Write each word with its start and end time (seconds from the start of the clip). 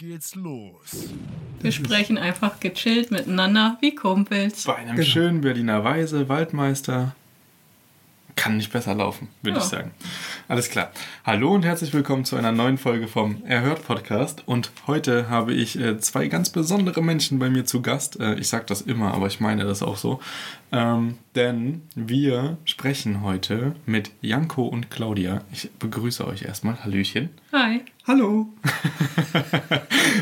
Jetzt 0.00 0.08
geht's 0.10 0.34
los. 0.36 1.08
Wir 1.60 1.72
sprechen 1.72 2.18
einfach 2.18 2.60
gechillt 2.60 3.10
miteinander 3.10 3.78
wie 3.80 3.96
Kumpels. 3.96 4.62
Bei 4.62 4.76
einem 4.76 5.02
schönen 5.02 5.40
Berliner 5.40 5.82
Weise, 5.82 6.28
Waldmeister. 6.28 7.16
Kann 8.36 8.58
nicht 8.58 8.70
besser 8.72 8.94
laufen, 8.94 9.26
würde 9.42 9.58
Ja. 9.58 9.64
ich 9.64 9.68
sagen. 9.68 9.90
Alles 10.46 10.70
klar. 10.70 10.92
Hallo 11.24 11.52
und 11.52 11.64
herzlich 11.64 11.92
willkommen 11.92 12.24
zu 12.24 12.36
einer 12.36 12.52
neuen 12.52 12.78
Folge 12.78 13.08
vom 13.08 13.42
Erhört 13.44 13.84
Podcast. 13.84 14.44
Und 14.46 14.70
heute 14.86 15.28
habe 15.30 15.52
ich 15.52 15.76
äh, 15.80 15.98
zwei 15.98 16.28
ganz 16.28 16.50
besondere 16.50 17.02
Menschen 17.02 17.40
bei 17.40 17.50
mir 17.50 17.64
zu 17.64 17.82
Gast. 17.82 18.20
Äh, 18.20 18.34
ich 18.36 18.46
sage 18.48 18.66
das 18.68 18.82
immer, 18.82 19.14
aber 19.14 19.26
ich 19.26 19.40
meine 19.40 19.64
das 19.64 19.82
auch 19.82 19.96
so. 19.96 20.20
Ähm, 20.70 21.18
denn 21.34 21.82
wir 21.94 22.58
sprechen 22.64 23.22
heute 23.22 23.74
mit 23.86 24.10
Janko 24.20 24.66
und 24.66 24.90
Claudia. 24.90 25.42
Ich 25.52 25.70
begrüße 25.78 26.26
euch 26.26 26.42
erstmal. 26.42 26.84
Hallöchen. 26.84 27.30
Hi. 27.52 27.82
Hallo. 28.06 28.48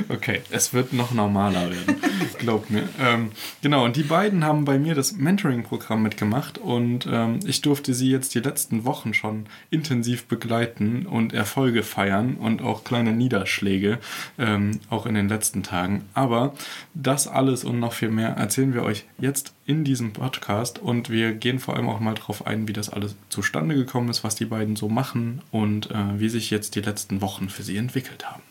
Okay, 0.09 0.41
es 0.51 0.73
wird 0.73 0.93
noch 0.93 1.13
normaler 1.13 1.71
werden, 1.71 1.97
glaubt 2.39 2.71
mir. 2.71 2.89
Ähm, 3.01 3.31
genau, 3.63 3.85
und 3.85 3.97
die 3.97 4.03
beiden 4.03 4.45
haben 4.45 4.65
bei 4.65 4.79
mir 4.79 4.95
das 4.95 5.13
Mentoring-Programm 5.13 6.03
mitgemacht 6.03 6.59
und 6.59 7.09
ähm, 7.11 7.41
ich 7.45 7.61
durfte 7.63 7.95
sie 7.95 8.11
jetzt 8.11 8.35
die 8.35 8.41
letzten 8.41 8.85
Wochen 8.85 9.15
schon 9.15 9.47
intensiv 9.71 10.27
begleiten 10.27 11.07
und 11.07 11.33
Erfolge 11.33 11.83
feiern 11.83 12.37
und 12.37 12.63
auch 12.63 12.85
kleine 12.85 13.13
Niederschläge, 13.13 13.99
ähm, 14.39 14.81
auch 14.91 15.07
in 15.07 15.15
den 15.15 15.29
letzten 15.29 15.63
Tagen. 15.63 16.05
Aber 16.15 16.55
das 16.95 17.27
alles 17.27 17.65
und 17.65 17.81
noch 17.81 17.93
viel 17.93 18.11
mehr 18.11 18.31
erzählen 18.31 18.75
wir 18.75 18.83
euch 18.83 19.05
jetzt 19.19 19.56
in 19.67 19.84
diesem 19.84 20.12
Podcast 20.12 20.78
und 20.78 21.11
wir 21.11 21.33
gehen 21.33 21.59
vor 21.59 21.77
allem 21.77 21.89
auch 21.89 22.00
mal 22.00 22.14
drauf 22.14 22.47
ein, 22.47 22.69
wie 22.69 22.72
das 22.72 22.89
alles 22.89 23.17
zustande 23.28 23.75
gekommen 23.75 24.09
ist, 24.09 24.22
was 24.22 24.36
die 24.36 24.45
beiden 24.45 24.77
so 24.77 24.89
machen 24.89 25.42
und 25.50 25.91
äh, 25.91 26.19
wie 26.20 26.28
sich 26.28 26.50
jetzt 26.50 26.77
die 26.77 26.81
letzten 26.81 27.20
Wochen 27.20 27.48
für 27.48 27.64
sie 27.64 27.77
entwickelt 27.77 28.25
haben. 28.31 28.42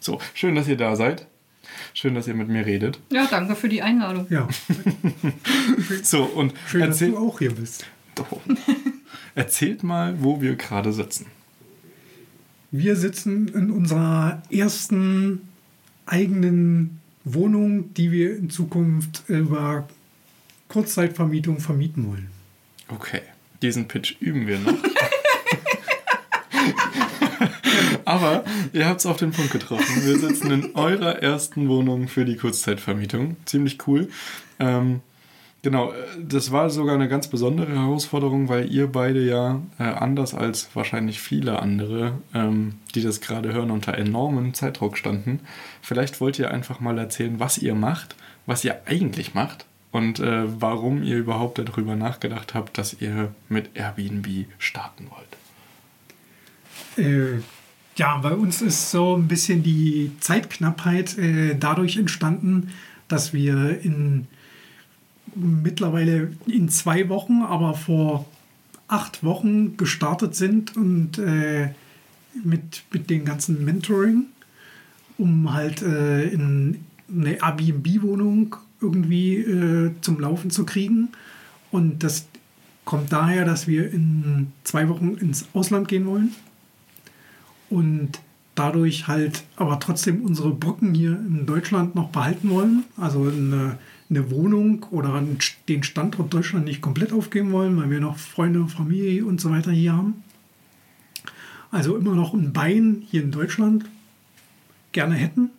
So, 0.00 0.20
schön, 0.32 0.54
dass 0.54 0.66
ihr 0.66 0.76
da 0.76 0.96
seid. 0.96 1.26
Schön, 1.92 2.14
dass 2.14 2.26
ihr 2.26 2.34
mit 2.34 2.48
mir 2.48 2.66
redet. 2.66 2.98
Ja, 3.10 3.26
danke 3.30 3.54
für 3.54 3.68
die 3.68 3.82
Einladung. 3.82 4.26
Ja, 4.30 4.48
So, 6.02 6.24
und 6.24 6.54
schön, 6.66 6.80
dass 6.80 6.98
du 6.98 7.16
auch 7.16 7.38
hier 7.38 7.54
bist. 7.54 7.86
Doch. 8.14 8.40
erzählt 9.34 9.82
mal, 9.82 10.22
wo 10.22 10.40
wir 10.40 10.56
gerade 10.56 10.92
sitzen. 10.92 11.26
Wir 12.70 12.96
sitzen 12.96 13.48
in 13.48 13.70
unserer 13.70 14.42
ersten 14.50 15.42
eigenen 16.06 17.00
Wohnung, 17.24 17.94
die 17.94 18.10
wir 18.10 18.36
in 18.36 18.50
Zukunft 18.50 19.24
über 19.28 19.88
Kurzzeitvermietung 20.74 21.60
vermieten 21.60 22.08
wollen. 22.08 22.28
Okay, 22.88 23.20
diesen 23.62 23.86
Pitch 23.86 24.16
üben 24.18 24.48
wir 24.48 24.58
noch. 24.58 24.74
Aber 28.04 28.44
ihr 28.72 28.88
habt 28.88 28.98
es 28.98 29.06
auf 29.06 29.18
den 29.18 29.30
Punkt 29.30 29.52
getroffen. 29.52 30.04
Wir 30.04 30.18
sitzen 30.18 30.50
in 30.50 30.74
eurer 30.74 31.22
ersten 31.22 31.68
Wohnung 31.68 32.08
für 32.08 32.24
die 32.24 32.34
Kurzzeitvermietung. 32.34 33.36
Ziemlich 33.44 33.86
cool. 33.86 34.08
Ähm, 34.58 35.00
genau, 35.62 35.92
äh, 35.92 35.94
das 36.20 36.50
war 36.50 36.68
sogar 36.70 36.96
eine 36.96 37.08
ganz 37.08 37.28
besondere 37.28 37.72
Herausforderung, 37.72 38.48
weil 38.48 38.68
ihr 38.68 38.88
beide 38.88 39.24
ja 39.24 39.62
äh, 39.78 39.84
anders 39.84 40.34
als 40.34 40.70
wahrscheinlich 40.74 41.20
viele 41.20 41.62
andere, 41.62 42.18
ähm, 42.34 42.80
die 42.96 43.02
das 43.02 43.20
gerade 43.20 43.52
hören, 43.52 43.70
unter 43.70 43.94
enormem 43.94 44.54
Zeitdruck 44.54 44.98
standen. 44.98 45.38
Vielleicht 45.82 46.20
wollt 46.20 46.36
ihr 46.40 46.50
einfach 46.50 46.80
mal 46.80 46.98
erzählen, 46.98 47.38
was 47.38 47.58
ihr 47.58 47.76
macht, 47.76 48.16
was 48.44 48.64
ihr 48.64 48.80
eigentlich 48.86 49.34
macht 49.34 49.66
und 49.94 50.18
äh, 50.18 50.60
warum 50.60 51.04
ihr 51.04 51.18
überhaupt 51.18 51.58
darüber 51.58 51.94
nachgedacht 51.94 52.52
habt, 52.52 52.78
dass 52.78 53.00
ihr 53.00 53.32
mit 53.48 53.70
Airbnb 53.74 54.26
starten 54.58 55.06
wollt. 56.96 57.06
Äh, 57.06 57.40
ja, 57.94 58.16
bei 58.18 58.32
uns 58.32 58.60
ist 58.60 58.90
so 58.90 59.16
ein 59.16 59.28
bisschen 59.28 59.62
die 59.62 60.10
Zeitknappheit 60.18 61.16
äh, 61.16 61.54
dadurch 61.54 61.96
entstanden, 61.96 62.72
dass 63.06 63.32
wir 63.32 63.80
in 63.82 64.26
mittlerweile 65.36 66.32
in 66.46 66.68
zwei 66.68 67.08
Wochen, 67.08 67.42
aber 67.42 67.74
vor 67.74 68.26
acht 68.88 69.22
Wochen 69.22 69.76
gestartet 69.76 70.34
sind 70.34 70.76
und 70.76 71.18
äh, 71.18 71.68
mit, 72.42 72.82
mit 72.92 73.10
dem 73.10 73.24
ganzen 73.24 73.64
Mentoring, 73.64 74.24
um 75.18 75.52
halt 75.52 75.82
äh, 75.82 76.24
in 76.24 76.84
eine 77.08 77.40
Airbnb-Wohnung 77.40 78.56
irgendwie 78.84 79.36
äh, 79.36 79.90
zum 80.00 80.20
Laufen 80.20 80.50
zu 80.50 80.64
kriegen. 80.64 81.08
Und 81.70 82.04
das 82.04 82.26
kommt 82.84 83.12
daher, 83.12 83.44
dass 83.44 83.66
wir 83.66 83.90
in 83.92 84.52
zwei 84.62 84.88
Wochen 84.88 85.14
ins 85.14 85.46
Ausland 85.54 85.88
gehen 85.88 86.06
wollen 86.06 86.32
und 87.70 88.20
dadurch 88.54 89.08
halt 89.08 89.42
aber 89.56 89.80
trotzdem 89.80 90.22
unsere 90.22 90.50
Brücken 90.50 90.94
hier 90.94 91.12
in 91.12 91.46
Deutschland 91.46 91.94
noch 91.94 92.10
behalten 92.10 92.50
wollen. 92.50 92.84
Also 92.96 93.24
eine, 93.24 93.78
eine 94.08 94.30
Wohnung 94.30 94.86
oder 94.90 95.20
den 95.68 95.82
Standort 95.82 96.32
Deutschland 96.32 96.66
nicht 96.66 96.80
komplett 96.80 97.12
aufgeben 97.12 97.52
wollen, 97.52 97.76
weil 97.76 97.90
wir 97.90 98.00
noch 98.00 98.18
Freunde, 98.18 98.66
Familie 98.68 99.24
und 99.24 99.40
so 99.40 99.50
weiter 99.50 99.72
hier 99.72 99.94
haben. 99.94 100.22
Also 101.70 101.96
immer 101.96 102.14
noch 102.14 102.34
ein 102.34 102.52
Bein 102.52 103.02
hier 103.10 103.22
in 103.22 103.32
Deutschland 103.32 103.86
gerne 104.92 105.16
hätten, 105.16 105.50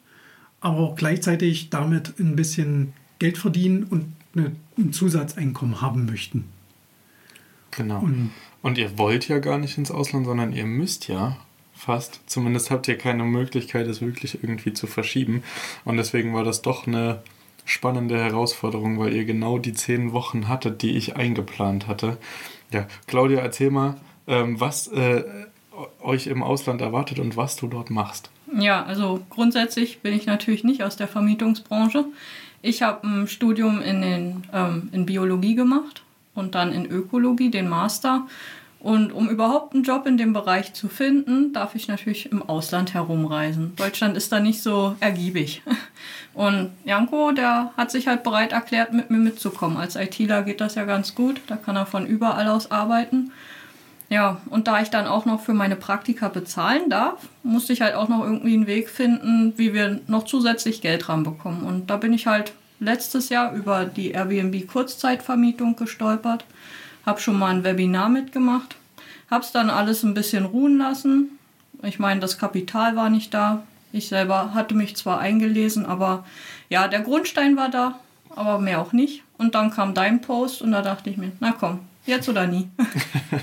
aber 0.62 0.78
auch 0.78 0.96
gleichzeitig 0.96 1.70
damit 1.70 2.18
ein 2.20 2.38
bisschen 2.38 2.94
Geld 3.20 3.38
verdienen 3.38 3.84
und 3.84 4.14
eine, 4.36 4.52
ein 4.78 4.94
Zusatzeinkommen 4.94 5.82
haben 5.82 6.06
möchten. 6.06 6.46
Genau. 7.72 8.00
Und 8.00 8.32
Und 8.62 8.78
ihr 8.78 8.98
wollt 8.98 9.28
ja 9.28 9.40
gar 9.40 9.58
nicht 9.58 9.78
ins 9.78 9.92
Ausland, 9.92 10.26
sondern 10.26 10.52
ihr 10.52 10.66
müsst 10.66 11.08
ja 11.08 11.38
fast. 11.74 12.22
Zumindest 12.26 12.72
habt 12.72 12.88
ihr 12.88 12.98
keine 12.98 13.24
Möglichkeit, 13.24 13.86
es 13.88 14.02
wirklich 14.02 14.44
irgendwie 14.44 14.74
zu 14.74 14.88
verschieben. 14.88 15.44
Und 15.84 15.98
deswegen 15.98 16.34
war 16.34 16.44
das 16.44 16.62
doch 16.62 16.88
eine 16.88 17.22
spannende 17.66 18.18
Herausforderung, 18.18 18.98
weil 19.00 19.14
ihr 19.14 19.26
genau 19.26 19.58
die 19.58 19.74
zehn 19.74 20.14
Wochen 20.14 20.48
hattet, 20.48 20.82
die 20.82 20.98
ich 20.98 21.16
eingeplant 21.16 21.88
hatte. 21.88 22.18
Ja, 22.72 22.88
Claudia, 23.08 23.40
erzähl 23.40 23.72
mal, 23.72 23.98
ähm, 24.28 24.60
was 24.60 24.88
äh, 24.88 25.24
euch 26.02 26.28
im 26.28 26.42
Ausland 26.42 26.82
erwartet 26.82 27.20
und 27.20 27.38
was 27.38 27.56
du 27.58 27.68
dort 27.68 27.90
machst. 27.90 28.30
Ja, 28.58 28.84
also 28.84 29.26
grundsätzlich 29.30 30.00
bin 30.00 30.14
ich 30.14 30.26
natürlich 30.26 30.64
nicht 30.64 30.84
aus 30.84 30.96
der 30.96 31.08
Vermietungsbranche. 31.08 32.06
Ich 32.62 32.82
habe 32.82 33.06
ein 33.06 33.28
Studium 33.28 33.82
in, 33.82 34.02
den, 34.02 34.44
ähm, 34.54 34.90
in 34.92 35.06
Biologie 35.06 35.56
gemacht 35.56 36.04
und 36.34 36.56
dann 36.56 36.72
in 36.72 36.86
Ökologie, 36.86 37.52
den 37.52 37.68
Master. 37.68 38.28
Und 38.80 39.12
um 39.12 39.30
überhaupt 39.30 39.74
einen 39.74 39.84
Job 39.84 40.06
in 40.06 40.18
dem 40.18 40.32
Bereich 40.32 40.74
zu 40.74 40.88
finden, 40.88 41.54
darf 41.54 41.74
ich 41.74 41.88
natürlich 41.88 42.32
im 42.32 42.48
Ausland 42.48 42.94
herumreisen. 42.94 43.76
Deutschland 43.76 44.16
ist 44.16 44.32
da 44.32 44.40
nicht 44.40 44.62
so 44.62 44.96
ergiebig. 45.00 45.64
Und 46.36 46.70
Janko, 46.84 47.32
der 47.32 47.72
hat 47.78 47.90
sich 47.90 48.08
halt 48.08 48.24
bereit 48.24 48.52
erklärt, 48.52 48.94
mit 48.94 49.10
mir 49.10 49.18
mitzukommen. 49.18 49.78
Als 49.78 49.96
ITler 49.96 50.44
geht 50.44 50.62
das 50.62 50.76
ja 50.76 50.86
ganz 50.86 51.16
gut, 51.16 51.42
da 51.48 51.56
kann 51.56 51.76
er 51.76 51.88
von 51.88 52.06
überall 52.06 52.48
aus 52.48 52.70
arbeiten. 52.70 53.32
Ja, 54.10 54.40
und 54.50 54.68
da 54.68 54.82
ich 54.82 54.90
dann 54.90 55.08
auch 55.08 55.26
noch 55.26 55.42
für 55.42 55.54
meine 55.54 55.76
Praktika 55.76 56.28
bezahlen 56.28 56.90
darf, 56.90 57.28
musste 57.44 57.74
ich 57.74 57.82
halt 57.82 57.96
auch 57.96 58.08
noch 58.08 58.24
irgendwie 58.24 58.54
einen 58.54 58.68
Weg 58.68 58.90
finden, 58.90 59.54
wie 59.58 59.74
wir 59.74 60.00
noch 60.08 60.26
zusätzlich 60.26 60.82
Geld 60.82 61.10
ranbekommen. 61.10 61.64
Und 61.64 61.90
da 61.90 61.98
bin 61.98 62.14
ich 62.14 62.28
halt 62.28 62.54
letztes 62.80 63.30
Jahr 63.30 63.54
über 63.54 63.86
die 63.86 64.12
Airbnb 64.12 64.68
Kurzzeitvermietung 64.68 65.76
gestolpert, 65.76 66.46
habe 67.06 67.20
schon 67.20 67.40
mal 67.40 67.54
ein 67.54 67.64
Webinar 67.64 68.10
mitgemacht, 68.10 68.76
habe 69.32 69.44
es 69.44 69.52
dann 69.52 69.70
alles 69.70 70.04
ein 70.04 70.14
bisschen 70.14 70.46
ruhen 70.46 70.78
lassen. 70.78 71.40
Ich 71.82 71.98
meine, 71.98 72.20
das 72.20 72.38
Kapital 72.38 72.96
war 72.96 73.10
nicht 73.10 73.34
da. 73.34 73.64
Ich 73.92 74.10
selber 74.10 74.54
hatte 74.54 74.76
mich 74.76 74.96
zwar 74.96 75.20
eingelesen, 75.20 75.86
aber 75.86 76.26
ja, 76.70 76.88
der 76.88 77.02
Grundstein 77.02 77.58
war 77.58 77.70
da, 77.70 78.00
aber 78.36 78.60
mehr 78.60 78.82
auch 78.82 78.92
nicht. 78.92 79.24
Und 79.38 79.56
dann 79.56 79.72
kam 79.72 79.94
dein 79.94 80.22
Post 80.22 80.62
und 80.62 80.72
da 80.72 80.82
dachte 80.82 81.10
ich 81.10 81.18
mir, 81.18 81.32
na 81.40 81.54
komm, 81.58 81.80
jetzt 82.06 82.30
oder 82.30 82.48
nie. 82.48 82.68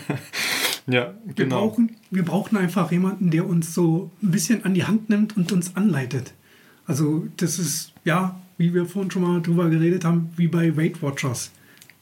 ja, 0.87 1.15
genau. 1.35 1.37
Wir 1.37 1.47
brauchen, 1.47 1.97
wir 2.11 2.25
brauchen 2.25 2.57
einfach 2.57 2.91
jemanden, 2.93 3.31
der 3.31 3.47
uns 3.47 3.75
so 3.75 4.11
ein 4.23 4.31
bisschen 4.31 4.65
an 4.65 4.75
die 4.75 4.85
Hand 4.85 5.11
nimmt 5.11 5.37
und 5.37 5.53
uns 5.53 5.77
anleitet. 5.77 6.33
Also 6.87 7.27
das 7.37 7.59
ist, 7.59 7.93
ja, 8.05 8.41
wie 8.59 8.75
wir 8.75 8.87
vorhin 8.87 9.11
schon 9.11 9.23
mal 9.23 9.41
drüber 9.41 9.69
geredet 9.71 10.05
haben, 10.05 10.31
wie 10.37 10.49
bei 10.49 10.77
Weight 10.77 11.03
Watchers. 11.03 11.51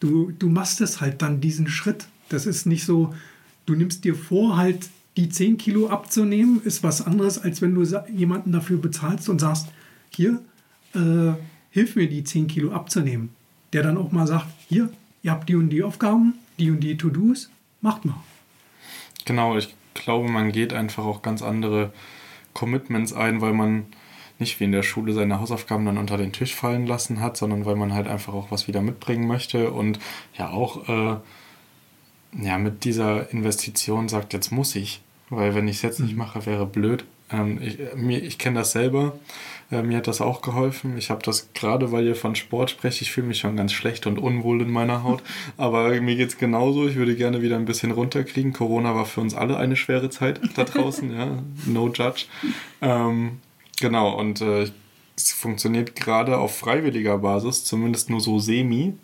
Du, 0.01 0.33
du 0.39 0.49
machst 0.49 0.81
es 0.81 1.01
halt 1.01 1.23
dann 1.23 1.41
diesen 1.41 1.69
Schritt. 1.69 2.07
Das 2.29 2.47
ist 2.47 2.67
nicht 2.67 2.85
so, 2.85 3.15
du 3.67 3.75
nimmst 3.75 4.05
dir 4.05 4.15
vor, 4.15 4.57
halt 4.57 4.89
die 5.17 5.29
10 5.29 5.59
Kilo 5.59 5.89
abzunehmen, 5.89 6.63
ist 6.65 6.83
was 6.83 7.03
anderes, 7.03 7.39
als 7.39 7.61
wenn 7.61 7.75
du 7.75 7.85
jemanden 8.15 8.53
dafür 8.53 8.79
bezahlst 8.79 9.29
und 9.29 9.41
sagst, 9.41 9.69
hier, 10.11 10.41
äh, 10.95 11.33
hilf 11.71 11.97
mir 11.97 12.09
die 12.09 12.25
10 12.25 12.47
Kilo 12.47 12.73
abzunehmen. 12.73 13.31
Der 13.73 13.83
dann 13.83 13.97
auch 13.97 14.13
mal 14.13 14.27
sagt, 14.27 14.47
hier, 14.69 14.91
ihr 15.23 15.31
habt 15.31 15.49
die 15.49 15.57
und 15.57 15.71
die 15.71 15.83
Aufgaben, 15.83 16.35
die 16.61 16.71
und 16.71 16.81
die 16.81 16.97
To-Dos, 16.97 17.51
macht 17.81 18.05
mal. 18.05 18.23
Genau, 19.25 19.57
ich 19.57 19.75
glaube, 19.95 20.31
man 20.31 20.53
geht 20.53 20.73
einfach 20.73 21.05
auch 21.05 21.23
ganz 21.23 21.43
andere 21.43 21.93
Commitments 22.53 23.13
ein, 23.13 23.41
weil 23.41 23.53
man 23.53 23.87
nicht 24.39 24.59
wie 24.59 24.65
in 24.65 24.73
der 24.73 24.83
Schule 24.83 25.13
seine 25.13 25.41
Hausaufgaben 25.41 25.85
dann 25.85 25.99
unter 25.99 26.17
den 26.17 26.33
Tisch 26.33 26.55
fallen 26.55 26.87
lassen 26.87 27.21
hat, 27.21 27.37
sondern 27.37 27.67
weil 27.67 27.77
man 27.77 27.93
halt 27.93 28.09
einfach 28.09 28.33
auch 28.33 28.51
was 28.51 28.69
wieder 28.69 28.81
mitbringen 28.81 29.27
möchte 29.27 29.71
und 29.71 29.99
ja 30.37 30.51
auch 30.51 30.89
äh, 30.89 31.17
ja, 32.41 32.59
mit 32.59 32.85
dieser 32.85 33.31
Investition 33.33 34.09
sagt, 34.09 34.33
jetzt 34.33 34.51
muss 34.51 34.75
ich, 34.77 35.03
weil 35.29 35.55
wenn 35.55 35.69
ich 35.69 35.77
es 35.77 35.83
jetzt 35.83 36.01
nicht 36.01 36.13
mhm. 36.13 36.19
mache, 36.19 36.47
wäre 36.47 36.67
blöd. 36.67 37.05
Ähm, 37.31 37.61
ich 37.63 37.79
ich 37.79 38.39
kenne 38.39 38.61
das 38.61 38.73
selber. 38.73 39.19
Äh, 39.71 39.83
mir 39.83 39.99
hat 39.99 40.07
das 40.07 40.21
auch 40.21 40.43
geholfen. 40.43 40.97
Ich 40.99 41.11
habe 41.11 41.23
das 41.23 41.53
gerade, 41.55 41.93
weil 41.93 42.07
ihr 42.07 42.17
von 42.17 42.35
Sport 42.35 42.71
sprecht, 42.71 43.03
ich 43.03 43.13
fühle 43.13 43.29
mich 43.29 43.39
schon 43.39 43.57
ganz 43.57 43.73
schlecht 43.73 44.07
und 44.07 44.19
unwohl 44.19 44.63
in 44.63 44.71
meiner 44.71 45.03
Haut. 45.03 45.23
Aber 45.57 45.89
mir 46.01 46.17
geht 46.17 46.31
es 46.31 46.39
genauso. 46.39 46.89
Ich 46.89 46.97
würde 46.97 47.17
gerne 47.17 47.43
wieder 47.43 47.57
ein 47.57 47.65
bisschen 47.65 47.93
runterkriegen. 47.93 48.53
Corona 48.53 48.95
war 48.95 49.07
für 49.07 49.21
uns 49.21 49.35
alle 49.35 49.57
eine 49.57 49.77
schwere 49.77 50.11
Zeit 50.11 50.41
da 50.57 50.65
draußen, 50.65 51.15
ja. 51.17 51.43
No 51.67 51.89
judge. 51.89 52.27
Ähm, 52.83 53.39
genau, 53.81 54.19
und 54.19 54.41
äh, 54.41 54.71
es 55.17 55.33
funktioniert 55.33 55.97
gerade 55.97 56.39
auf 56.39 56.57
freiwilliger 56.57 57.19
Basis, 57.19 57.65
zumindest 57.65 58.11
nur 58.11 58.21
so 58.21 58.39
semi. 58.39 58.95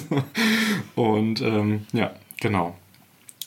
und 0.94 1.40
ähm, 1.40 1.86
ja, 1.92 2.12
genau. 2.40 2.76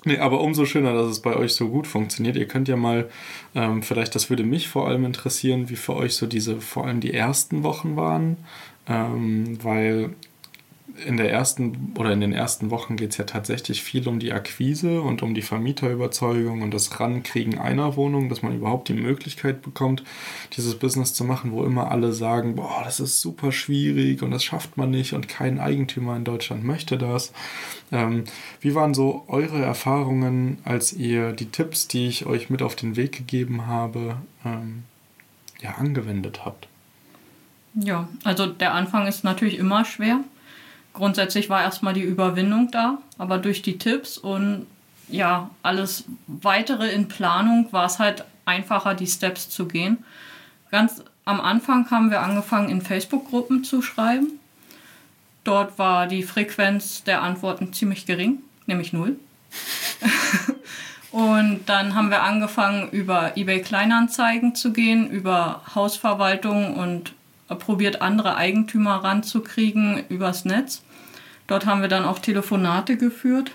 Nee, 0.05 0.17
aber 0.17 0.41
umso 0.41 0.65
schöner, 0.65 0.93
dass 0.93 1.07
es 1.07 1.21
bei 1.21 1.35
euch 1.35 1.53
so 1.53 1.69
gut 1.69 1.87
funktioniert. 1.87 2.35
Ihr 2.35 2.47
könnt 2.47 2.67
ja 2.67 2.75
mal, 2.75 3.09
ähm, 3.55 3.81
vielleicht, 3.83 4.15
das 4.15 4.29
würde 4.29 4.43
mich 4.43 4.67
vor 4.67 4.87
allem 4.87 5.05
interessieren, 5.05 5.69
wie 5.69 5.77
für 5.77 5.95
euch 5.95 6.15
so 6.15 6.27
diese, 6.27 6.59
vor 6.59 6.85
allem 6.85 6.99
die 6.99 7.13
ersten 7.13 7.63
Wochen 7.63 7.95
waren, 7.95 8.37
ähm, 8.87 9.57
weil 9.63 10.13
in 11.05 11.17
der 11.17 11.31
ersten 11.31 11.93
oder 11.97 12.11
in 12.11 12.21
den 12.21 12.33
ersten 12.33 12.69
Wochen 12.69 12.97
geht 12.97 13.11
es 13.11 13.17
ja 13.17 13.25
tatsächlich 13.25 13.81
viel 13.81 14.07
um 14.07 14.19
die 14.19 14.31
Akquise 14.31 15.01
und 15.01 15.23
um 15.23 15.33
die 15.33 15.41
Vermieterüberzeugung 15.41 16.61
und 16.61 16.71
das 16.71 16.99
Rankriegen 16.99 17.57
einer 17.57 17.95
Wohnung, 17.95 18.29
dass 18.29 18.43
man 18.43 18.55
überhaupt 18.55 18.89
die 18.89 18.93
Möglichkeit 18.93 19.63
bekommt, 19.63 20.03
dieses 20.55 20.77
Business 20.77 21.13
zu 21.13 21.23
machen, 21.23 21.51
wo 21.51 21.63
immer 21.63 21.91
alle 21.91 22.13
sagen, 22.13 22.55
boah, 22.55 22.81
das 22.83 22.99
ist 22.99 23.21
super 23.21 23.51
schwierig 23.51 24.21
und 24.21 24.31
das 24.31 24.43
schafft 24.43 24.77
man 24.77 24.91
nicht 24.91 25.13
und 25.13 25.27
kein 25.27 25.59
Eigentümer 25.59 26.15
in 26.15 26.25
Deutschland 26.25 26.63
möchte 26.63 26.97
das. 26.97 27.33
Ähm, 27.91 28.25
wie 28.61 28.75
waren 28.75 28.93
so 28.93 29.23
eure 29.27 29.61
Erfahrungen, 29.61 30.59
als 30.63 30.93
ihr 30.93 31.31
die 31.31 31.49
Tipps, 31.49 31.87
die 31.87 32.07
ich 32.07 32.27
euch 32.27 32.51
mit 32.51 32.61
auf 32.61 32.75
den 32.75 32.95
Weg 32.95 33.13
gegeben 33.13 33.65
habe, 33.65 34.17
ähm, 34.45 34.83
ja, 35.59 35.71
angewendet 35.71 36.45
habt? 36.45 36.67
Ja, 37.73 38.07
also 38.23 38.45
der 38.45 38.75
Anfang 38.75 39.07
ist 39.07 39.23
natürlich 39.23 39.57
immer 39.57 39.83
schwer 39.85 40.19
grundsätzlich 40.93 41.49
war 41.49 41.61
erstmal 41.61 41.93
die 41.93 42.01
Überwindung 42.01 42.71
da, 42.71 42.99
aber 43.17 43.37
durch 43.37 43.61
die 43.61 43.77
Tipps 43.77 44.17
und 44.17 44.67
ja, 45.09 45.49
alles 45.61 46.05
weitere 46.27 46.89
in 46.91 47.07
Planung 47.07 47.67
war 47.71 47.85
es 47.85 47.99
halt 47.99 48.23
einfacher, 48.45 48.93
die 48.93 49.07
Steps 49.07 49.49
zu 49.49 49.67
gehen. 49.67 50.03
Ganz 50.71 51.03
am 51.25 51.39
Anfang 51.39 51.89
haben 51.91 52.09
wir 52.09 52.21
angefangen, 52.21 52.69
in 52.69 52.81
Facebook-Gruppen 52.81 53.63
zu 53.63 53.81
schreiben. 53.81 54.39
Dort 55.43 55.77
war 55.77 56.07
die 56.07 56.23
Frequenz 56.23 57.03
der 57.03 57.21
Antworten 57.21 57.73
ziemlich 57.73 58.05
gering, 58.05 58.39
nämlich 58.65 58.93
null. 58.93 59.17
und 61.11 61.61
dann 61.65 61.95
haben 61.95 62.09
wir 62.09 62.23
angefangen, 62.23 62.89
über 62.89 63.37
eBay 63.37 63.61
Kleinanzeigen 63.61 64.55
zu 64.55 64.71
gehen, 64.73 65.09
über 65.09 65.61
Hausverwaltung 65.75 66.75
und 66.75 67.13
probiert, 67.55 68.01
andere 68.01 68.35
Eigentümer 68.35 68.95
ranzukriegen 69.03 70.03
übers 70.09 70.45
Netz. 70.45 70.83
Dort 71.47 71.65
haben 71.65 71.81
wir 71.81 71.89
dann 71.89 72.05
auch 72.05 72.19
Telefonate 72.19 72.97
geführt. 72.97 73.51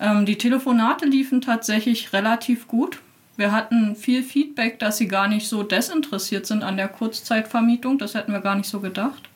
Ähm, 0.00 0.26
die 0.26 0.38
Telefonate 0.38 1.06
liefen 1.06 1.40
tatsächlich 1.40 2.12
relativ 2.12 2.66
gut. 2.66 2.98
Wir 3.36 3.52
hatten 3.52 3.96
viel 3.96 4.22
Feedback, 4.22 4.78
dass 4.78 4.98
sie 4.98 5.08
gar 5.08 5.28
nicht 5.28 5.48
so 5.48 5.62
desinteressiert 5.62 6.46
sind 6.46 6.62
an 6.62 6.76
der 6.76 6.88
Kurzzeitvermietung. 6.88 7.98
Das 7.98 8.14
hätten 8.14 8.32
wir 8.32 8.40
gar 8.40 8.56
nicht 8.56 8.68
so 8.68 8.80
gedacht. 8.80 9.28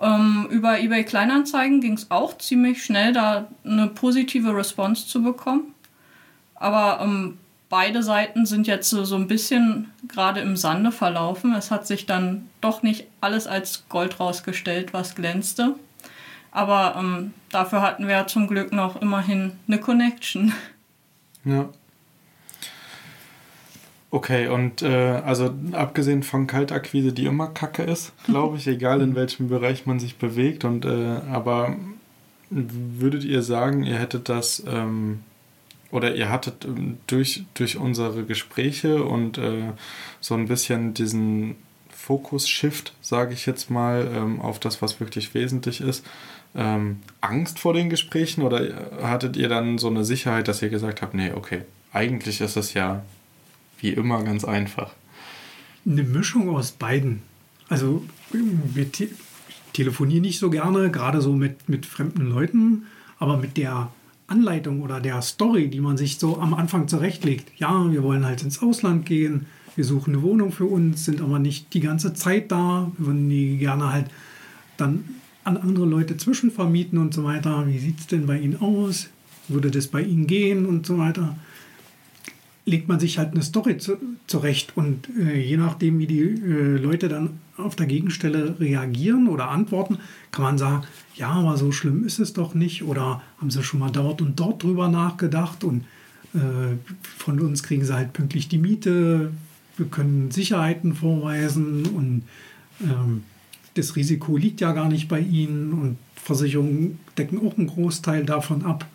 Ähm, 0.00 0.46
über 0.50 0.80
eBay 0.80 1.04
Kleinanzeigen 1.04 1.80
ging 1.80 1.94
es 1.94 2.10
auch 2.10 2.38
ziemlich 2.38 2.82
schnell, 2.82 3.12
da 3.12 3.48
eine 3.64 3.88
positive 3.88 4.54
Response 4.56 5.06
zu 5.06 5.22
bekommen. 5.22 5.74
Aber 6.54 7.00
ähm, 7.02 7.38
beide 7.74 8.04
Seiten 8.04 8.46
sind 8.46 8.68
jetzt 8.68 8.88
so, 8.88 9.02
so 9.02 9.16
ein 9.16 9.26
bisschen 9.26 9.90
gerade 10.06 10.38
im 10.38 10.56
Sande 10.56 10.92
verlaufen. 10.92 11.56
Es 11.56 11.72
hat 11.72 11.88
sich 11.88 12.06
dann 12.06 12.48
doch 12.60 12.84
nicht 12.84 13.08
alles 13.20 13.48
als 13.48 13.88
Gold 13.88 14.20
rausgestellt, 14.20 14.92
was 14.92 15.16
glänzte. 15.16 15.74
Aber 16.52 16.94
ähm, 16.96 17.34
dafür 17.50 17.82
hatten 17.82 18.06
wir 18.06 18.14
ja 18.14 18.26
zum 18.28 18.46
Glück 18.46 18.72
noch 18.72 19.02
immerhin 19.02 19.54
eine 19.66 19.80
Connection. 19.80 20.52
Ja. 21.44 21.68
Okay, 24.12 24.46
und 24.46 24.82
äh, 24.82 25.20
also 25.24 25.52
abgesehen 25.72 26.22
von 26.22 26.46
Kaltakquise, 26.46 27.12
die 27.12 27.24
immer 27.26 27.48
kacke 27.48 27.82
ist, 27.82 28.12
glaube 28.24 28.56
ich, 28.56 28.66
egal 28.68 29.00
in 29.00 29.16
welchem 29.16 29.48
Bereich 29.48 29.84
man 29.84 29.98
sich 29.98 30.16
bewegt. 30.16 30.64
Und 30.64 30.84
äh, 30.84 31.16
aber 31.28 31.74
würdet 32.50 33.24
ihr 33.24 33.42
sagen, 33.42 33.82
ihr 33.82 33.98
hättet 33.98 34.28
das 34.28 34.62
ähm, 34.64 35.24
oder 35.94 36.16
ihr 36.16 36.28
hattet 36.28 36.64
ähm, 36.64 36.98
durch, 37.06 37.44
durch 37.54 37.76
unsere 37.76 38.24
Gespräche 38.24 39.04
und 39.04 39.38
äh, 39.38 39.72
so 40.20 40.34
ein 40.34 40.48
bisschen 40.48 40.92
diesen 40.92 41.54
Fokus-Shift, 41.88 42.92
sage 43.00 43.32
ich 43.32 43.46
jetzt 43.46 43.70
mal, 43.70 44.10
ähm, 44.12 44.40
auf 44.40 44.58
das, 44.58 44.82
was 44.82 44.98
wirklich 44.98 45.34
wesentlich 45.34 45.80
ist, 45.80 46.04
ähm, 46.56 46.98
Angst 47.20 47.60
vor 47.60 47.74
den 47.74 47.90
Gesprächen 47.90 48.42
oder 48.42 48.90
hattet 49.02 49.36
ihr 49.36 49.48
dann 49.48 49.78
so 49.78 49.86
eine 49.86 50.04
Sicherheit, 50.04 50.48
dass 50.48 50.62
ihr 50.62 50.68
gesagt 50.68 51.00
habt, 51.00 51.14
nee, 51.14 51.30
okay, 51.32 51.62
eigentlich 51.92 52.40
ist 52.40 52.56
es 52.56 52.74
ja 52.74 53.04
wie 53.78 53.90
immer 53.90 54.24
ganz 54.24 54.44
einfach? 54.44 54.92
Eine 55.86 56.02
Mischung 56.02 56.48
aus 56.48 56.72
beiden. 56.72 57.22
Also 57.68 58.04
wir 58.32 58.90
te 58.90 59.08
telefonieren 59.72 60.22
nicht 60.22 60.38
so 60.38 60.50
gerne, 60.50 60.90
gerade 60.90 61.20
so 61.20 61.32
mit, 61.32 61.68
mit 61.68 61.86
fremden 61.86 62.26
Leuten, 62.26 62.86
aber 63.18 63.36
mit 63.36 63.56
der 63.56 63.90
Anleitung 64.26 64.82
oder 64.82 65.00
der 65.00 65.20
Story, 65.22 65.68
die 65.68 65.80
man 65.80 65.96
sich 65.96 66.18
so 66.18 66.38
am 66.38 66.54
Anfang 66.54 66.88
zurechtlegt. 66.88 67.52
Ja, 67.58 67.90
wir 67.90 68.02
wollen 68.02 68.24
halt 68.24 68.42
ins 68.42 68.62
Ausland 68.62 69.06
gehen, 69.06 69.46
wir 69.76 69.84
suchen 69.84 70.14
eine 70.14 70.22
Wohnung 70.22 70.52
für 70.52 70.66
uns, 70.66 71.04
sind 71.04 71.20
aber 71.20 71.38
nicht 71.38 71.74
die 71.74 71.80
ganze 71.80 72.14
Zeit 72.14 72.50
da, 72.52 72.90
wir 72.96 73.06
würden 73.06 73.28
die 73.28 73.58
gerne 73.58 73.92
halt 73.92 74.06
dann 74.76 75.04
an 75.44 75.56
andere 75.56 75.84
Leute 75.84 76.16
zwischenvermieten 76.16 76.98
und 76.98 77.12
so 77.12 77.24
weiter. 77.24 77.66
Wie 77.66 77.78
sieht 77.78 78.00
es 78.00 78.06
denn 78.06 78.26
bei 78.26 78.38
Ihnen 78.38 78.60
aus? 78.60 79.08
Würde 79.48 79.70
das 79.70 79.88
bei 79.88 80.00
Ihnen 80.00 80.26
gehen 80.26 80.64
und 80.64 80.86
so 80.86 80.96
weiter? 80.98 81.36
Legt 82.66 82.88
man 82.88 82.98
sich 82.98 83.18
halt 83.18 83.32
eine 83.32 83.42
Story 83.42 83.76
zu, 83.78 83.96
zurecht 84.26 84.76
und 84.76 85.08
äh, 85.18 85.38
je 85.38 85.56
nachdem, 85.56 85.98
wie 85.98 86.06
die 86.06 86.22
äh, 86.22 86.76
Leute 86.78 87.08
dann 87.08 87.40
auf 87.56 87.76
der 87.76 87.86
Gegenstelle 87.86 88.58
reagieren 88.58 89.28
oder 89.28 89.50
antworten, 89.50 89.98
kann 90.32 90.44
man 90.44 90.58
sagen, 90.58 90.84
ja, 91.14 91.28
aber 91.28 91.56
so 91.56 91.72
schlimm 91.72 92.04
ist 92.04 92.18
es 92.18 92.32
doch 92.32 92.54
nicht 92.54 92.82
oder 92.82 93.22
haben 93.38 93.50
sie 93.50 93.62
schon 93.62 93.80
mal 93.80 93.90
dort 93.90 94.22
und 94.22 94.40
dort 94.40 94.62
drüber 94.62 94.88
nachgedacht 94.88 95.62
und 95.62 95.84
äh, 96.34 96.76
von 97.02 97.38
uns 97.40 97.62
kriegen 97.62 97.84
sie 97.84 97.94
halt 97.94 98.12
pünktlich 98.12 98.48
die 98.48 98.58
Miete, 98.58 99.30
wir 99.76 99.86
können 99.86 100.30
Sicherheiten 100.30 100.94
vorweisen 100.94 101.86
und 101.86 102.22
ähm, 102.80 103.24
das 103.74 103.96
Risiko 103.96 104.36
liegt 104.36 104.60
ja 104.60 104.72
gar 104.72 104.88
nicht 104.88 105.08
bei 105.08 105.20
ihnen 105.20 105.72
und 105.72 105.98
Versicherungen 106.16 106.98
decken 107.18 107.46
auch 107.46 107.56
einen 107.58 107.66
Großteil 107.66 108.24
davon 108.24 108.64
ab. 108.64 108.86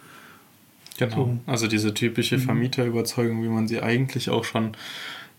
Genau, 1.00 1.16
so. 1.16 1.40
also 1.46 1.68
diese 1.68 1.94
typische 1.94 2.38
mhm. 2.38 2.42
Vermieterüberzeugung, 2.42 3.42
wie 3.42 3.48
man 3.48 3.70
sie 3.70 3.82
eigentlich 3.82 4.30
auch 4.30 4.44
schon 4.44 4.74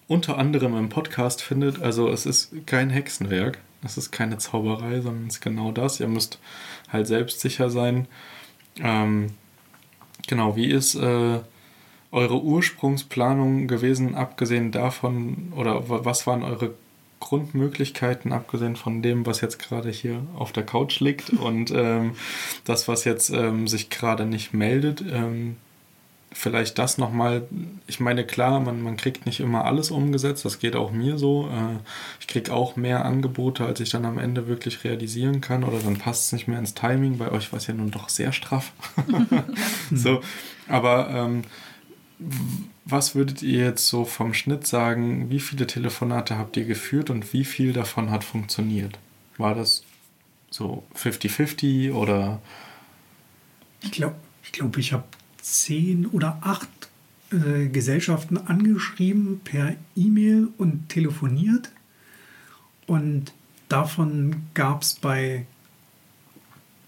unter 0.08 0.38
anderem 0.38 0.74
im 0.76 0.88
Podcast 0.88 1.42
findet. 1.42 1.82
Also 1.82 2.08
es 2.08 2.24
ist 2.24 2.66
kein 2.66 2.88
Hexenwerk, 2.88 3.58
es 3.84 3.98
ist 3.98 4.10
keine 4.10 4.38
Zauberei, 4.38 5.02
sondern 5.02 5.26
es 5.26 5.34
ist 5.34 5.40
genau 5.42 5.70
das. 5.70 6.00
Ihr 6.00 6.08
müsst 6.08 6.38
halt 6.88 7.06
selbstsicher 7.06 7.68
sein 7.68 8.08
Ähm, 8.78 9.34
genau, 10.26 10.56
wie 10.56 10.70
ist 10.70 10.94
äh, 10.94 11.40
eure 12.10 12.42
Ursprungsplanung 12.42 13.68
gewesen, 13.68 14.14
abgesehen 14.14 14.72
davon, 14.72 15.52
oder 15.54 15.82
was 15.88 16.26
waren 16.26 16.42
eure 16.42 16.74
Grundmöglichkeiten, 17.20 18.32
abgesehen 18.32 18.76
von 18.76 19.02
dem, 19.02 19.26
was 19.26 19.40
jetzt 19.40 19.58
gerade 19.58 19.90
hier 19.90 20.22
auf 20.36 20.52
der 20.52 20.64
Couch 20.64 21.00
liegt 21.00 21.30
und 21.30 21.70
ähm, 21.70 22.12
das, 22.64 22.88
was 22.88 23.04
jetzt 23.04 23.30
ähm, 23.30 23.68
sich 23.68 23.90
gerade 23.90 24.26
nicht 24.26 24.52
meldet? 24.52 25.02
Ähm, 25.02 25.56
vielleicht 26.32 26.78
das 26.78 26.96
nochmal, 26.96 27.46
ich 27.86 28.00
meine, 28.00 28.24
klar, 28.24 28.60
man, 28.60 28.82
man 28.82 28.96
kriegt 28.96 29.26
nicht 29.26 29.40
immer 29.40 29.64
alles 29.64 29.90
umgesetzt, 29.90 30.44
das 30.44 30.60
geht 30.60 30.76
auch 30.76 30.92
mir 30.92 31.18
so. 31.18 31.48
Äh, 31.48 31.78
ich 32.20 32.26
kriege 32.26 32.52
auch 32.52 32.76
mehr 32.76 33.04
Angebote, 33.04 33.64
als 33.64 33.80
ich 33.80 33.90
dann 33.90 34.04
am 34.04 34.18
Ende 34.18 34.46
wirklich 34.46 34.84
realisieren 34.84 35.40
kann 35.40 35.64
oder 35.64 35.78
dann 35.78 35.98
passt 35.98 36.26
es 36.26 36.32
nicht 36.32 36.48
mehr 36.48 36.58
ins 36.58 36.74
Timing. 36.74 37.18
Bei 37.18 37.32
euch 37.32 37.52
war 37.52 37.58
es 37.58 37.66
ja 37.66 37.74
nun 37.74 37.90
doch 37.90 38.08
sehr 38.08 38.32
straff. 38.32 38.72
so, 39.92 40.20
aber 40.68 41.10
ähm, 41.10 41.42
was 42.90 43.14
würdet 43.14 43.42
ihr 43.42 43.64
jetzt 43.64 43.86
so 43.88 44.04
vom 44.04 44.34
Schnitt 44.34 44.66
sagen, 44.66 45.30
wie 45.30 45.40
viele 45.40 45.66
Telefonate 45.66 46.38
habt 46.38 46.56
ihr 46.56 46.64
geführt 46.64 47.10
und 47.10 47.32
wie 47.32 47.44
viel 47.44 47.72
davon 47.72 48.10
hat 48.10 48.24
funktioniert? 48.24 48.98
War 49.36 49.54
das 49.54 49.84
so 50.50 50.84
50-50 50.96 51.92
oder? 51.92 52.40
Ich 53.82 53.92
glaube, 53.92 54.16
ich, 54.42 54.52
glaub, 54.52 54.76
ich 54.76 54.92
habe 54.92 55.04
zehn 55.40 56.06
oder 56.06 56.38
acht 56.42 56.68
äh, 57.32 57.68
Gesellschaften 57.68 58.38
angeschrieben 58.38 59.40
per 59.44 59.74
E-Mail 59.96 60.48
und 60.58 60.88
telefoniert. 60.88 61.70
Und 62.86 63.32
davon 63.68 64.42
gab 64.54 64.82
es 64.82 64.94
bei 64.94 65.46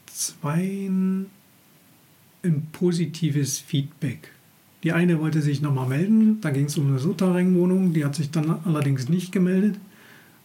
zwei 0.06 0.90
ein 2.44 2.66
positives 2.72 3.60
Feedback. 3.60 4.32
Die 4.82 4.92
eine 4.92 5.20
wollte 5.20 5.42
sich 5.42 5.62
nochmal 5.62 5.88
melden, 5.88 6.40
da 6.40 6.50
ging 6.50 6.66
es 6.66 6.76
um 6.76 6.88
eine 6.88 6.98
Souterrain-Wohnung, 6.98 7.92
die 7.92 8.04
hat 8.04 8.16
sich 8.16 8.30
dann 8.30 8.58
allerdings 8.64 9.08
nicht 9.08 9.30
gemeldet. 9.30 9.76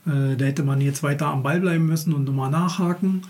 Äh, 0.05 0.35
da 0.37 0.45
hätte 0.45 0.63
man 0.63 0.79
jetzt 0.79 1.01
weiter 1.01 1.27
am 1.27 1.43
Ball 1.43 1.59
bleiben 1.59 1.87
müssen 1.87 2.13
und 2.13 2.25
nochmal 2.25 2.51
nachhaken. 2.51 3.23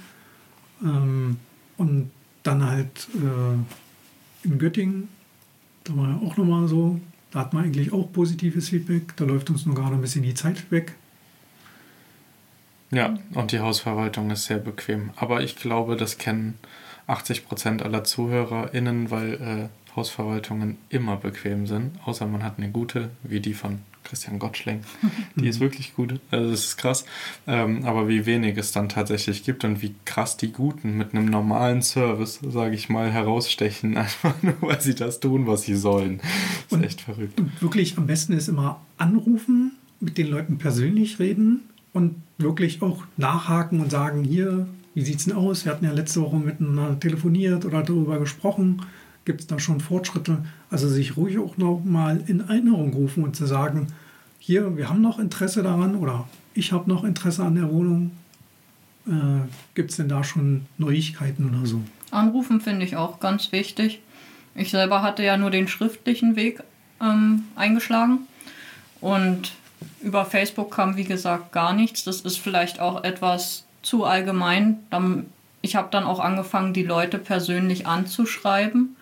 Ähm, 0.84 1.38
und 1.78 2.12
dann 2.44 2.66
halt 2.66 3.08
äh, 3.16 4.48
in 4.48 4.60
Göttingen, 4.60 5.08
da 5.86 5.96
war 5.96 6.10
ja 6.10 6.16
auch 6.18 6.36
nochmal 6.38 6.68
so, 6.68 7.00
da 7.32 7.40
hat 7.40 7.54
man 7.54 7.66
eigentlich 7.66 7.94
auch 7.94 8.12
positives 8.12 8.70
Feedback. 8.70 9.16
Da 9.16 9.26
läuft 9.26 9.50
uns 9.50 9.66
nur 9.66 9.76
gerade 9.76 9.96
ein 9.96 10.02
bisschen 10.02 10.24
die 10.24 10.34
Zeit 10.34 10.70
weg. 10.72 10.96
Ja, 12.92 13.18
und 13.34 13.52
die 13.52 13.60
Hausverwaltung 13.60 14.32
ist 14.32 14.46
sehr 14.46 14.60
bequem. 14.60 15.12
Aber 15.16 15.42
ich 15.42 15.56
glaube, 15.56 15.98
das 15.98 16.18
kennen 16.18 16.56
80 17.08 17.46
Prozent 17.46 17.82
aller 17.82 18.04
ZuhörerInnen, 18.04 19.12
weil 19.12 19.34
äh, 19.34 19.87
Hausverwaltungen 19.98 20.78
immer 20.90 21.18
bequem 21.18 21.68
sind. 21.68 21.92
Außer 22.06 22.28
man 22.28 22.44
hat 22.44 22.58
eine 22.58 22.70
gute, 22.70 23.10
wie 23.24 23.40
die 23.40 23.54
von 23.54 23.80
Christian 24.08 24.40
Gottschling. 24.40 24.82
Die 25.36 25.48
ist 25.48 25.60
wirklich 25.60 25.94
gut. 25.94 26.20
Also 26.32 26.52
das 26.52 26.66
ist 26.66 26.78
krass. 26.78 27.04
Ähm, 27.46 27.84
aber 27.84 28.08
wie 28.08 28.26
wenig 28.26 28.58
es 28.58 28.72
dann 28.72 28.88
tatsächlich 28.88 29.44
gibt 29.44 29.66
und 29.66 29.82
wie 29.82 29.96
krass 30.06 30.38
die 30.38 30.54
Guten 30.54 30.98
mit 30.98 31.14
einem 31.14 31.26
normalen 31.26 31.82
Service, 31.82 32.40
sage 32.48 32.76
ich 32.76 32.88
mal, 32.88 33.12
herausstechen, 33.12 33.98
einfach 33.98 34.42
nur, 34.42 34.56
weil 34.62 34.80
sie 34.80 34.96
das 34.96 35.20
tun, 35.20 35.46
was 35.46 35.64
sie 35.64 35.76
sollen. 35.76 36.20
Das 36.20 36.28
ist 36.28 36.72
und, 36.72 36.84
echt 36.84 37.02
verrückt. 37.02 37.40
Und 37.40 37.62
wirklich 37.62 37.98
am 37.98 38.08
besten 38.08 38.34
ist 38.34 38.48
immer 38.48 38.80
anrufen, 38.98 39.74
mit 40.00 40.18
den 40.18 40.28
Leuten 40.28 40.58
persönlich 40.58 41.20
reden 41.20 41.64
und 41.92 42.16
wirklich 42.38 42.82
auch 42.82 43.04
nachhaken 43.18 43.82
und 43.82 43.92
sagen, 43.92 44.24
hier, 44.24 44.68
wie 44.94 45.02
sieht 45.02 45.18
es 45.20 45.26
denn 45.26 45.36
aus? 45.36 45.66
Wir 45.66 45.74
hatten 45.74 45.86
ja 45.86 45.92
letzte 45.92 46.22
Woche 46.22 46.38
miteinander 46.38 47.00
telefoniert 47.00 47.66
oder 47.66 47.84
darüber 47.84 48.20
gesprochen 48.20 48.84
gibt 49.28 49.42
es 49.42 49.48
da 49.48 49.60
schon 49.60 49.82
Fortschritte. 49.82 50.44
Also 50.72 50.88
sich 50.88 51.18
ruhig 51.18 51.38
auch 51.38 51.58
noch 51.58 51.82
mal 51.84 52.24
in 52.28 52.40
Erinnerung 52.40 52.94
rufen 52.94 53.26
und 53.26 53.36
zu 53.36 53.46
sagen, 53.46 53.88
hier, 54.40 54.78
wir 54.78 54.90
haben 54.90 55.02
noch 55.02 55.20
Interesse 55.20 55.62
daran 55.62 55.96
oder 55.96 56.28
ich 56.54 56.72
habe 56.72 56.90
noch 56.90 57.04
Interesse 57.04 57.44
an 57.44 57.56
der 57.56 57.70
Wohnung. 57.70 58.12
Äh, 59.06 59.12
gibt 59.76 59.92
es 59.92 59.98
denn 59.98 60.08
da 60.08 60.24
schon 60.24 60.66
Neuigkeiten 60.78 61.50
oder 61.50 61.66
so? 61.66 61.82
Anrufen 62.10 62.62
finde 62.62 62.86
ich 62.86 62.96
auch 62.96 63.20
ganz 63.20 63.52
wichtig. 63.52 64.00
Ich 64.56 64.72
selber 64.72 65.02
hatte 65.02 65.24
ja 65.24 65.36
nur 65.36 65.52
den 65.52 65.68
schriftlichen 65.68 66.38
Weg 66.38 66.64
ähm, 67.02 67.44
eingeschlagen 67.56 68.20
und 69.02 69.52
über 70.02 70.24
Facebook 70.24 70.74
kam, 70.74 70.96
wie 70.96 71.04
gesagt, 71.04 71.52
gar 71.52 71.74
nichts. 71.74 72.06
Das 72.06 72.22
ist 72.22 72.38
vielleicht 72.38 72.80
auch 72.80 73.04
etwas 73.04 73.66
zu 73.82 74.06
allgemein. 74.06 74.80
Ich 75.62 75.76
habe 75.76 75.90
dann 75.92 76.06
auch 76.06 76.22
angefangen, 76.22 76.74
die 76.74 76.84
Leute 76.84 77.18
persönlich 77.18 77.86
anzuschreiben 77.86 78.96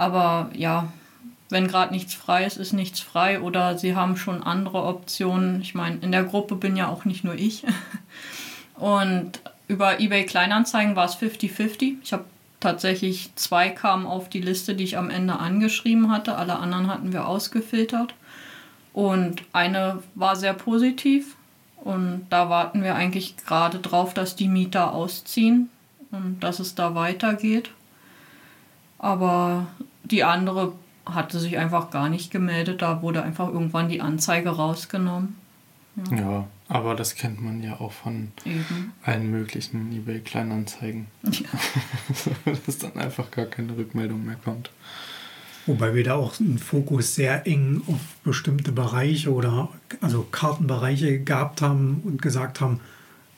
aber 0.00 0.48
ja, 0.56 0.90
wenn 1.50 1.68
gerade 1.68 1.92
nichts 1.92 2.14
frei 2.14 2.46
ist, 2.46 2.56
ist 2.56 2.72
nichts 2.72 3.00
frei 3.00 3.38
oder 3.38 3.76
sie 3.76 3.94
haben 3.94 4.16
schon 4.16 4.42
andere 4.42 4.82
Optionen. 4.84 5.60
Ich 5.60 5.74
meine, 5.74 5.98
in 5.98 6.10
der 6.10 6.24
Gruppe 6.24 6.56
bin 6.56 6.74
ja 6.74 6.88
auch 6.88 7.04
nicht 7.04 7.22
nur 7.22 7.34
ich. 7.34 7.64
Und 8.76 9.42
über 9.68 10.00
eBay 10.00 10.24
Kleinanzeigen 10.24 10.96
war 10.96 11.04
es 11.04 11.16
50-50. 11.16 11.96
Ich 12.02 12.14
habe 12.14 12.24
tatsächlich 12.60 13.34
zwei 13.34 13.68
kamen 13.68 14.06
auf 14.06 14.30
die 14.30 14.40
Liste, 14.40 14.74
die 14.74 14.84
ich 14.84 14.96
am 14.96 15.10
Ende 15.10 15.38
angeschrieben 15.38 16.10
hatte. 16.10 16.36
Alle 16.36 16.58
anderen 16.58 16.86
hatten 16.86 17.12
wir 17.12 17.26
ausgefiltert. 17.26 18.14
Und 18.94 19.42
eine 19.52 20.02
war 20.14 20.34
sehr 20.34 20.54
positiv. 20.54 21.36
Und 21.76 22.26
da 22.30 22.48
warten 22.48 22.82
wir 22.82 22.94
eigentlich 22.94 23.36
gerade 23.36 23.80
drauf, 23.80 24.14
dass 24.14 24.34
die 24.34 24.48
Mieter 24.48 24.94
ausziehen 24.94 25.68
und 26.10 26.40
dass 26.40 26.58
es 26.58 26.74
da 26.74 26.94
weitergeht. 26.94 27.70
Aber 29.00 29.66
die 30.04 30.24
andere 30.24 30.74
hatte 31.06 31.40
sich 31.40 31.58
einfach 31.58 31.90
gar 31.90 32.08
nicht 32.08 32.30
gemeldet. 32.30 32.82
Da 32.82 33.02
wurde 33.02 33.22
einfach 33.22 33.48
irgendwann 33.48 33.88
die 33.88 34.00
Anzeige 34.00 34.50
rausgenommen. 34.50 35.36
Ja, 36.10 36.16
ja 36.16 36.46
aber 36.68 36.94
das 36.94 37.16
kennt 37.16 37.42
man 37.42 37.62
ja 37.62 37.80
auch 37.80 37.90
von 37.90 38.28
Eben. 38.44 38.92
allen 39.02 39.30
möglichen 39.30 39.90
eBay-Kleinanzeigen. 39.90 41.06
Ja. 41.24 41.48
Dass 42.66 42.78
dann 42.78 42.94
einfach 42.94 43.30
gar 43.32 43.46
keine 43.46 43.76
Rückmeldung 43.76 44.24
mehr 44.24 44.36
kommt. 44.36 44.70
Wobei 45.66 45.94
wir 45.94 46.04
da 46.04 46.14
auch 46.14 46.38
einen 46.38 46.58
Fokus 46.58 47.14
sehr 47.14 47.46
eng 47.46 47.82
auf 47.86 48.00
bestimmte 48.22 48.70
Bereiche 48.70 49.32
oder 49.32 49.68
also 50.00 50.26
Kartenbereiche 50.30 51.20
gehabt 51.20 51.60
haben 51.60 52.02
und 52.04 52.22
gesagt 52.22 52.60
haben, 52.60 52.80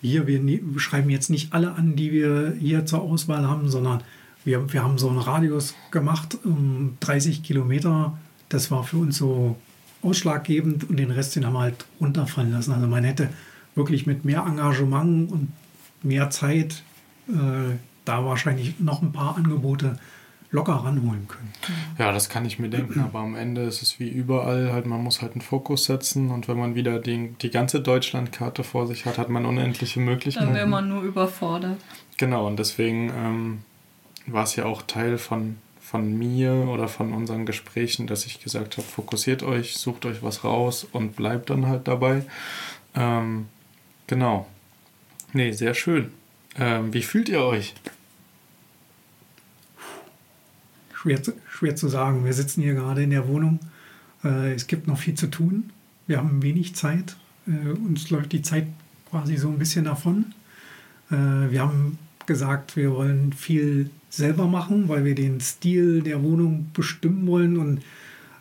hier, 0.01 0.27
wir 0.27 0.41
ne-, 0.41 0.61
schreiben 0.77 1.09
jetzt 1.09 1.31
nicht 1.31 1.53
alle 1.53 1.73
an, 1.73 1.97
die 1.97 2.13
wir 2.13 2.55
hier 2.59 2.85
zur 2.85 3.01
Auswahl 3.01 3.47
haben, 3.47 3.71
sondern 3.71 4.03
wir, 4.45 4.73
wir 4.73 4.83
haben 4.83 4.99
so 4.99 5.09
einen 5.09 5.19
Radius 5.19 5.75
gemacht, 5.91 6.39
um 6.45 6.97
30 7.01 7.43
Kilometer. 7.43 8.17
Das 8.49 8.71
war 8.71 8.85
für 8.85 8.99
uns 8.99 9.17
so 9.17 9.57
ausschlaggebend 10.03 10.89
und 10.89 10.97
den 10.97 11.11
Rest 11.11 11.37
den 11.37 11.47
haben 11.47 11.55
wir 11.55 11.61
halt 11.61 11.87
runterfallen 12.01 12.53
lassen. 12.53 12.73
Also 12.73 12.87
man 12.87 13.05
hätte 13.05 13.29
wirklich 13.75 14.07
mit 14.07 14.25
mehr 14.25 14.45
Engagement 14.47 15.31
und 15.31 15.53
mehr 16.03 16.31
Zeit 16.31 16.83
äh, 17.29 17.77
da 18.05 18.25
wahrscheinlich 18.25 18.81
noch 18.81 19.03
ein 19.03 19.13
paar 19.13 19.37
Angebote 19.37 19.99
locker 20.51 20.75
ranholen 20.75 21.27
können. 21.29 21.51
Ja, 21.99 22.13
das 22.13 22.29
kann 22.29 22.45
ich 22.45 22.59
mir 22.59 22.69
denken, 22.69 23.01
aber 23.01 23.21
am 23.21 23.35
Ende 23.35 23.63
ist 23.63 23.81
es 23.81 23.99
wie 23.99 24.09
überall, 24.09 24.71
halt, 24.71 24.85
man 24.85 25.03
muss 25.03 25.23
halt 25.23 25.33
einen 25.33 25.41
Fokus 25.41 25.85
setzen 25.85 26.31
und 26.31 26.47
wenn 26.47 26.59
man 26.59 26.75
wieder 26.75 26.99
die, 26.99 27.33
die 27.41 27.51
ganze 27.51 27.81
Deutschlandkarte 27.81 28.63
vor 28.63 28.87
sich 28.87 29.07
hat, 29.07 29.17
hat 29.17 29.31
man 29.31 29.47
unendliche 29.47 29.99
Möglichkeiten. 30.01 30.49
Dann 30.49 30.55
wäre 30.55 30.67
man 30.67 30.89
nur 30.89 31.03
überfordert. 31.03 31.79
Genau, 32.19 32.47
und 32.47 32.59
deswegen 32.59 33.11
ähm, 33.17 33.59
war 34.27 34.45
es 34.45 34.57
ja 34.57 34.65
auch 34.65 34.83
Teil 34.83 35.19
von, 35.19 35.57
von 35.81 36.17
mir 36.17 36.53
oder 36.69 36.89
von 36.89 37.13
unseren 37.13 37.47
Gesprächen, 37.47 38.07
dass 38.07 38.27
ich 38.27 38.43
gesagt 38.43 38.77
habe, 38.77 38.87
fokussiert 38.87 39.43
euch, 39.43 39.77
sucht 39.77 40.07
euch 40.07 40.23
was 40.23 40.45
raus 40.45 40.87
und 40.91 41.17
bleibt 41.17 41.51
dann 41.51 41.67
halt 41.67 41.89
dabei. 41.89 42.25
Ähm, 42.95 43.47
genau. 44.07 44.47
Nee, 45.33 45.53
sehr 45.53 45.75
schön. 45.75 46.13
Ähm, 46.59 46.93
wie 46.93 47.03
fühlt 47.03 47.29
ihr 47.29 47.43
euch? 47.43 47.75
Schwer 50.93 51.23
zu, 51.23 51.33
schwer 51.51 51.75
zu 51.75 51.89
sagen. 51.89 52.25
Wir 52.25 52.33
sitzen 52.33 52.63
hier 52.63 52.75
gerade 52.75 53.03
in 53.03 53.11
der 53.11 53.27
Wohnung. 53.27 53.59
Äh, 54.23 54.53
es 54.53 54.67
gibt 54.67 54.87
noch 54.87 54.99
viel 54.99 55.15
zu 55.15 55.29
tun. 55.29 55.71
Wir 56.07 56.19
haben 56.19 56.43
wenig 56.43 56.75
Zeit. 56.75 57.17
Äh, 57.47 57.71
uns 57.71 58.11
läuft 58.11 58.33
die 58.33 58.43
Zeit 58.43 58.67
quasi 59.11 59.37
so 59.37 59.49
ein 59.49 59.59
bisschen 59.59 59.85
davon. 59.85 60.35
Äh, 61.11 61.17
wir 61.51 61.61
haben 61.61 61.99
gesagt, 62.27 62.77
wir 62.77 62.93
wollen 62.93 63.33
viel 63.33 63.91
selber 64.11 64.47
machen, 64.47 64.89
weil 64.89 65.05
wir 65.05 65.15
den 65.15 65.41
Stil 65.41 66.03
der 66.03 66.23
Wohnung 66.23 66.71
bestimmen 66.75 67.27
wollen 67.27 67.57
und 67.57 67.83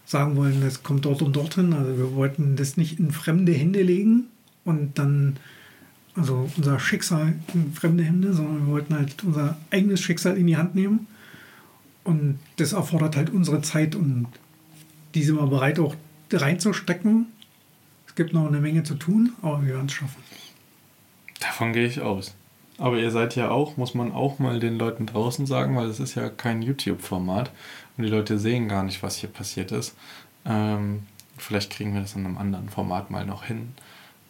sagen 0.05 0.35
wollen, 0.35 0.61
das 0.61 0.83
kommt 0.83 1.05
dort 1.05 1.21
und 1.21 1.35
dorthin. 1.35 1.73
Also 1.73 1.97
wir 1.97 2.15
wollten 2.15 2.55
das 2.55 2.77
nicht 2.77 2.99
in 2.99 3.11
fremde 3.11 3.53
Hände 3.53 3.81
legen 3.81 4.25
und 4.65 4.99
dann, 4.99 5.37
also 6.15 6.49
unser 6.57 6.79
Schicksal 6.79 7.33
in 7.53 7.73
fremde 7.73 8.03
Hände, 8.03 8.33
sondern 8.33 8.65
wir 8.65 8.73
wollten 8.73 8.93
halt 8.93 9.23
unser 9.23 9.57
eigenes 9.71 10.01
Schicksal 10.01 10.37
in 10.37 10.47
die 10.47 10.57
Hand 10.57 10.75
nehmen. 10.75 11.07
Und 12.03 12.39
das 12.57 12.73
erfordert 12.73 13.15
halt 13.15 13.29
unsere 13.29 13.61
Zeit 13.61 13.95
und 13.95 14.27
die 15.15 15.23
sind 15.23 15.37
wir 15.37 15.47
bereit 15.47 15.79
auch 15.79 15.95
reinzustecken. 16.31 17.27
Es 18.07 18.15
gibt 18.15 18.33
noch 18.33 18.47
eine 18.47 18.59
Menge 18.59 18.83
zu 18.83 18.95
tun, 18.95 19.33
aber 19.41 19.61
wir 19.61 19.75
werden 19.75 19.85
es 19.85 19.93
schaffen. 19.93 20.21
Davon 21.39 21.73
gehe 21.73 21.85
ich 21.85 22.01
aus. 22.01 22.35
Aber 22.81 22.97
ihr 22.97 23.11
seid 23.11 23.35
ja 23.35 23.51
auch, 23.51 23.77
muss 23.77 23.93
man 23.93 24.11
auch 24.11 24.39
mal 24.39 24.59
den 24.59 24.79
Leuten 24.79 25.05
draußen 25.05 25.45
sagen, 25.45 25.75
weil 25.75 25.85
es 25.85 25.99
ist 25.99 26.15
ja 26.15 26.29
kein 26.29 26.63
YouTube-Format 26.63 27.51
und 27.95 28.03
die 28.03 28.09
Leute 28.09 28.39
sehen 28.39 28.67
gar 28.67 28.81
nicht, 28.81 29.03
was 29.03 29.17
hier 29.17 29.29
passiert 29.29 29.71
ist. 29.71 29.95
Ähm, 30.45 31.03
vielleicht 31.37 31.69
kriegen 31.69 31.93
wir 31.93 32.01
das 32.01 32.15
in 32.15 32.25
einem 32.25 32.39
anderen 32.39 32.69
Format 32.69 33.11
mal 33.11 33.23
noch 33.23 33.43
hin. 33.43 33.73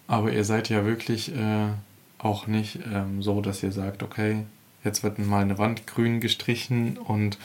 Aber 0.05 0.33
ihr 0.33 0.43
seid 0.43 0.67
ja 0.67 0.83
wirklich 0.83 1.33
äh, 1.33 1.69
auch 2.17 2.45
nicht 2.45 2.79
ähm, 2.93 3.23
so, 3.23 3.39
dass 3.39 3.63
ihr 3.63 3.71
sagt, 3.71 4.03
okay, 4.03 4.43
jetzt 4.83 5.01
wird 5.01 5.17
mal 5.17 5.43
eine 5.43 5.57
Wand 5.57 5.87
grün 5.87 6.19
gestrichen 6.19 6.97
und 6.97 7.37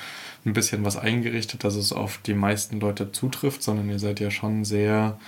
ein 0.44 0.54
bisschen 0.54 0.84
was 0.84 0.96
eingerichtet, 0.96 1.62
dass 1.62 1.76
es 1.76 1.92
auf 1.92 2.18
die 2.26 2.34
meisten 2.34 2.80
Leute 2.80 3.12
zutrifft, 3.12 3.62
sondern 3.62 3.88
ihr 3.90 4.00
seid 4.00 4.18
ja 4.18 4.32
schon 4.32 4.64
sehr 4.64 5.20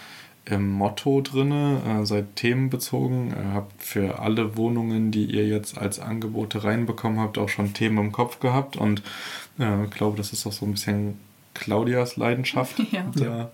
im 0.44 0.70
Motto 0.70 1.20
drin, 1.20 1.52
äh, 1.52 2.06
seid 2.06 2.36
themenbezogen, 2.36 3.32
äh, 3.32 3.54
habt 3.54 3.82
für 3.82 4.18
alle 4.18 4.56
Wohnungen, 4.56 5.10
die 5.10 5.24
ihr 5.24 5.46
jetzt 5.46 5.76
als 5.78 6.00
Angebote 6.00 6.64
reinbekommen 6.64 7.20
habt, 7.20 7.38
auch 7.38 7.48
schon 7.48 7.74
Themen 7.74 7.98
im 7.98 8.12
Kopf 8.12 8.40
gehabt. 8.40 8.76
Und 8.76 9.02
äh, 9.58 9.84
ich 9.84 9.90
glaube, 9.90 10.16
das 10.16 10.32
ist 10.32 10.46
auch 10.46 10.52
so 10.52 10.64
ein 10.64 10.72
bisschen 10.72 11.18
Claudias 11.58 12.16
Leidenschaft. 12.16 12.76
Ja. 12.90 13.04
Da, 13.14 13.50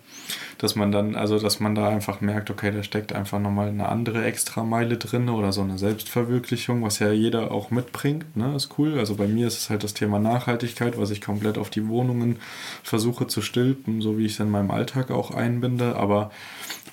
dass 0.58 0.76
man 0.76 0.92
dann, 0.92 1.16
also 1.16 1.38
dass 1.38 1.58
man 1.58 1.74
da 1.74 1.88
einfach 1.88 2.20
merkt, 2.20 2.50
okay, 2.50 2.70
da 2.70 2.82
steckt 2.82 3.12
einfach 3.12 3.40
nochmal 3.40 3.68
eine 3.68 3.88
andere 3.88 4.24
Extrameile 4.24 4.96
drin 4.96 5.28
oder 5.28 5.52
so 5.52 5.62
eine 5.62 5.76
Selbstverwirklichung, 5.76 6.82
was 6.82 7.00
ja 7.00 7.10
jeder 7.10 7.50
auch 7.50 7.70
mitbringt, 7.70 8.36
ne? 8.36 8.54
Ist 8.54 8.78
cool. 8.78 8.98
Also 8.98 9.16
bei 9.16 9.26
mir 9.26 9.48
ist 9.48 9.58
es 9.58 9.70
halt 9.70 9.82
das 9.82 9.92
Thema 9.92 10.18
Nachhaltigkeit, 10.18 10.98
was 10.98 11.10
ich 11.10 11.20
komplett 11.20 11.58
auf 11.58 11.68
die 11.68 11.88
Wohnungen 11.88 12.36
versuche 12.82 13.26
zu 13.26 13.42
stülpen, 13.42 14.00
so 14.00 14.18
wie 14.18 14.26
ich 14.26 14.34
es 14.34 14.40
in 14.40 14.50
meinem 14.50 14.70
Alltag 14.70 15.10
auch 15.10 15.32
einbinde, 15.32 15.96
aber 15.96 16.30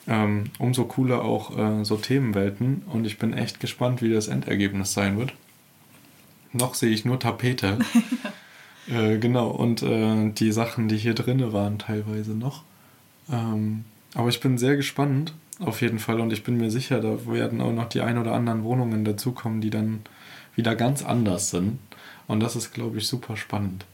ähm, 0.08 0.46
umso 0.58 0.86
cooler 0.86 1.24
auch 1.24 1.58
äh, 1.58 1.86
so 1.86 1.98
Themenwelten 1.98 2.84
und 2.92 3.06
ich 3.06 3.20
bin 3.20 3.34
echt 3.34 3.60
gespannt, 3.60 4.02
wie 4.02 4.12
das 4.12 4.28
Endergebnis 4.28 4.94
sein 4.94 5.18
wird. 5.20 5.34
Noch 6.54 6.74
sehe 6.74 6.90
ich 6.90 7.06
nur 7.06 7.20
Tapete. 7.20 7.78
Äh, 8.88 9.18
genau, 9.18 9.50
und 9.50 9.84
äh, 9.84 10.32
die 10.32 10.52
Sachen, 10.52 10.88
die 10.88 10.98
hier 10.98 11.14
drinne 11.14 11.54
waren, 11.54 11.80
teilweise 11.80 12.32
noch. 12.32 12.64
Ähm, 13.30 13.86
aber 14.14 14.30
ich 14.30 14.40
bin 14.40 14.58
sehr 14.58 14.76
gespannt, 14.76 15.34
auf 15.60 15.82
jeden 15.82 16.00
Fall, 16.00 16.20
und 16.20 16.34
ich 16.34 16.44
bin 16.44 16.58
mir 16.58 16.72
sicher, 16.72 17.00
da 17.00 17.26
werden 17.28 17.62
auch 17.62 17.72
noch 17.72 17.88
die 17.88 18.02
ein 18.02 18.18
oder 18.18 18.34
anderen 18.34 18.64
Wohnungen 18.64 19.06
dazukommen, 19.06 19.62
die 19.62 19.70
dann 19.70 20.02
wieder 20.56 20.76
ganz 20.76 21.04
anders 21.04 21.52
sind. 21.52 21.80
Und 22.28 22.40
das 22.40 22.56
ist, 22.56 22.74
glaube 22.74 22.98
ich, 22.98 23.08
super 23.08 23.38
spannend. 23.38 23.86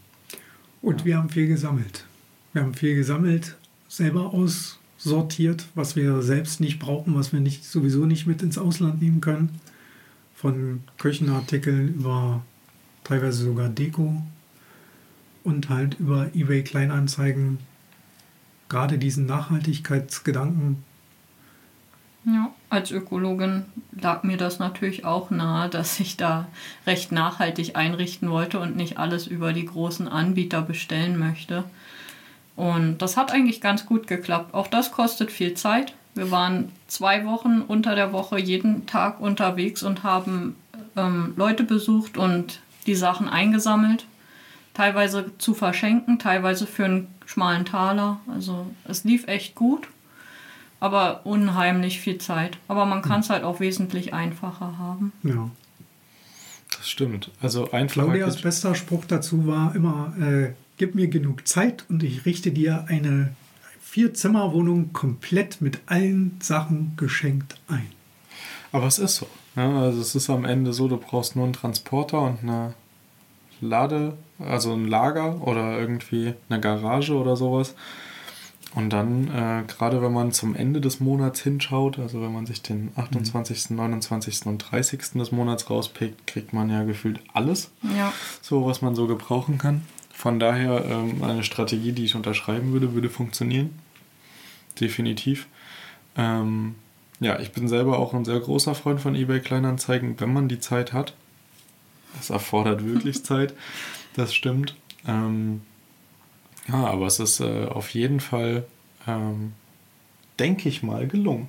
Und 0.81 1.05
wir 1.05 1.17
haben 1.17 1.29
viel 1.29 1.47
gesammelt. 1.47 2.05
Wir 2.53 2.63
haben 2.63 2.73
viel 2.73 2.95
gesammelt, 2.95 3.55
selber 3.89 4.33
aussortiert, 4.33 5.65
was 5.75 5.95
wir 5.95 6.21
selbst 6.21 6.61
nicht 6.61 6.79
brauchen, 6.79 7.15
was 7.15 7.33
wir 7.33 7.39
nicht, 7.39 7.65
sowieso 7.65 8.05
nicht 8.05 8.25
mit 8.25 8.41
ins 8.41 8.57
Ausland 8.57 9.01
nehmen 9.01 9.21
können. 9.21 9.59
Von 10.35 10.83
Küchenartikeln 10.97 11.95
über 11.95 12.43
teilweise 13.03 13.43
sogar 13.43 13.69
Deko 13.69 14.21
und 15.47 15.69
halt 15.69 15.97
über 15.97 16.27
eBay 16.35 16.61
Kleinanzeigen 16.61 17.59
gerade 18.67 18.97
diesen 18.97 19.25
Nachhaltigkeitsgedanken. 19.25 20.83
Ja, 22.25 22.51
als 22.69 22.91
Ökologin 22.91 23.63
lag 23.97 24.23
mir 24.23 24.35
das 24.35 24.59
natürlich 24.59 25.05
auch 25.05 25.29
nahe, 25.29 25.69
dass 25.69 26.01
ich 26.01 26.17
da 26.17 26.49
recht 26.85 27.13
nachhaltig 27.13 27.77
einrichten 27.77 28.29
wollte 28.29 28.59
und 28.59 28.75
nicht 28.75 28.97
alles 28.97 29.25
über 29.25 29.53
die 29.53 29.65
großen 29.65 30.09
Anbieter 30.09 30.61
bestellen 30.61 31.17
möchte. 31.17 31.63
Und 32.57 32.97
das 32.97 33.15
hat 33.15 33.31
eigentlich 33.31 33.61
ganz 33.61 33.85
gut 33.85 34.05
geklappt. 34.07 34.53
Auch 34.53 34.67
das 34.67 34.91
kostet 34.91 35.31
viel 35.31 35.53
Zeit. 35.53 35.93
Wir 36.13 36.29
waren 36.29 36.73
zwei 36.87 37.23
Wochen 37.25 37.61
unter 37.61 37.95
der 37.95 38.11
Woche 38.11 38.37
jeden 38.37 38.85
Tag 38.85 39.21
unterwegs 39.21 39.81
und 39.81 40.03
haben 40.03 40.57
ähm, 40.97 41.33
Leute 41.37 41.63
besucht 41.63 42.17
und 42.17 42.59
die 42.85 42.95
Sachen 42.95 43.29
eingesammelt 43.29 44.05
teilweise 44.77 45.31
zu 45.39 45.55
verschenken, 45.55 46.19
teilweise 46.19 46.67
für 46.67 46.85
einen 46.85 47.07
schmalen 47.25 47.65
Taler. 47.65 48.19
Also 48.31 48.67
es 48.85 49.03
lief 49.03 49.27
echt 49.27 49.55
gut, 49.55 49.87
aber 50.79 51.25
unheimlich 51.25 51.99
viel 51.99 52.19
Zeit. 52.19 52.59
Aber 52.67 52.85
man 52.85 53.01
kann 53.01 53.21
es 53.21 53.31
halt 53.31 53.43
auch 53.43 53.59
wesentlich 53.59 54.13
einfacher 54.13 54.77
haben. 54.77 55.11
Ja. 55.23 55.49
Das 56.77 56.87
stimmt. 56.87 57.31
Also 57.41 57.71
einfach. 57.71 58.03
Claudias 58.03 58.39
bester 58.39 58.75
Spruch 58.75 59.05
dazu 59.05 59.47
war 59.47 59.73
immer: 59.75 60.13
äh, 60.19 60.53
Gib 60.77 60.93
mir 60.93 61.07
genug 61.07 61.47
Zeit 61.47 61.85
und 61.89 62.03
ich 62.03 62.25
richte 62.27 62.51
dir 62.51 62.85
eine 62.87 63.33
Vier-Zimmer-Wohnung 63.81 64.93
komplett 64.93 65.59
mit 65.59 65.79
allen 65.87 66.37
Sachen 66.39 66.93
geschenkt 66.97 67.55
ein. 67.67 67.87
Aber 68.71 68.85
es 68.85 68.99
ist 68.99 69.15
so. 69.15 69.27
Ne? 69.55 69.63
also 69.79 70.01
es 70.01 70.13
ist 70.13 70.29
am 70.29 70.45
Ende 70.45 70.71
so, 70.71 70.87
du 70.87 70.97
brauchst 70.97 71.35
nur 71.35 71.45
einen 71.45 71.53
Transporter 71.53 72.21
und 72.21 72.43
eine 72.43 72.75
Lade, 73.61 74.17
also 74.39 74.73
ein 74.73 74.87
Lager 74.87 75.41
oder 75.47 75.77
irgendwie 75.79 76.33
eine 76.49 76.59
Garage 76.59 77.13
oder 77.15 77.35
sowas. 77.35 77.75
Und 78.75 78.91
dann, 78.91 79.27
äh, 79.29 79.63
gerade 79.67 80.01
wenn 80.03 80.13
man 80.13 80.31
zum 80.31 80.53
Ende 80.53 80.81
des 80.81 80.99
Monats 80.99 81.41
hinschaut, 81.41 81.97
also 81.97 82.21
wenn 82.21 82.33
man 82.33 82.45
sich 82.45 82.61
den 82.61 82.91
28., 82.95 83.71
29. 83.71 84.45
und 84.45 84.57
30. 84.59 85.13
des 85.17 85.31
Monats 85.31 85.69
rauspickt, 85.69 86.27
kriegt 86.27 86.53
man 86.53 86.69
ja 86.69 86.83
gefühlt 86.83 87.19
alles, 87.33 87.71
Ja. 87.97 88.13
so 88.41 88.65
was 88.65 88.81
man 88.81 88.93
so 88.93 89.07
gebrauchen 89.07 89.57
kann. 89.57 89.81
Von 90.13 90.39
daher 90.39 90.83
ähm, 90.85 91.23
eine 91.23 91.43
Strategie, 91.43 91.91
die 91.91 92.05
ich 92.05 92.15
unterschreiben 92.15 92.71
würde, 92.73 92.93
würde 92.93 93.09
funktionieren. 93.09 93.71
Definitiv. 94.79 95.47
Ähm, 96.15 96.75
ja, 97.19 97.39
ich 97.39 97.51
bin 97.51 97.67
selber 97.67 97.97
auch 97.97 98.13
ein 98.13 98.25
sehr 98.25 98.39
großer 98.39 98.75
Freund 98.75 98.99
von 99.01 99.15
eBay 99.15 99.39
Kleinanzeigen, 99.39 100.19
wenn 100.19 100.33
man 100.33 100.47
die 100.49 100.59
Zeit 100.59 100.93
hat. 100.93 101.13
Das 102.15 102.29
erfordert 102.29 102.85
wirklich 102.85 103.23
Zeit, 103.23 103.53
das 104.15 104.33
stimmt. 104.33 104.75
Ähm, 105.07 105.61
ja, 106.67 106.85
aber 106.85 107.05
es 107.07 107.19
ist 107.19 107.39
äh, 107.39 107.65
auf 107.65 107.89
jeden 107.89 108.19
Fall, 108.19 108.65
ähm, 109.07 109.53
denke 110.39 110.69
ich 110.69 110.83
mal, 110.83 111.07
gelungen. 111.07 111.47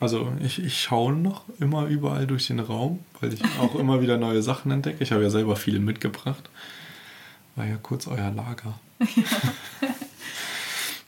Also 0.00 0.32
ich, 0.40 0.62
ich 0.62 0.80
schaue 0.80 1.12
noch 1.12 1.44
immer 1.58 1.86
überall 1.86 2.26
durch 2.26 2.46
den 2.46 2.60
Raum, 2.60 3.00
weil 3.20 3.32
ich 3.32 3.40
auch 3.60 3.74
immer 3.78 4.00
wieder 4.00 4.16
neue 4.16 4.42
Sachen 4.42 4.70
entdecke. 4.70 5.02
Ich 5.02 5.12
habe 5.12 5.22
ja 5.22 5.30
selber 5.30 5.56
viele 5.56 5.80
mitgebracht. 5.80 6.48
War 7.56 7.66
ja 7.66 7.76
kurz 7.76 8.06
euer 8.06 8.30
Lager. 8.30 8.78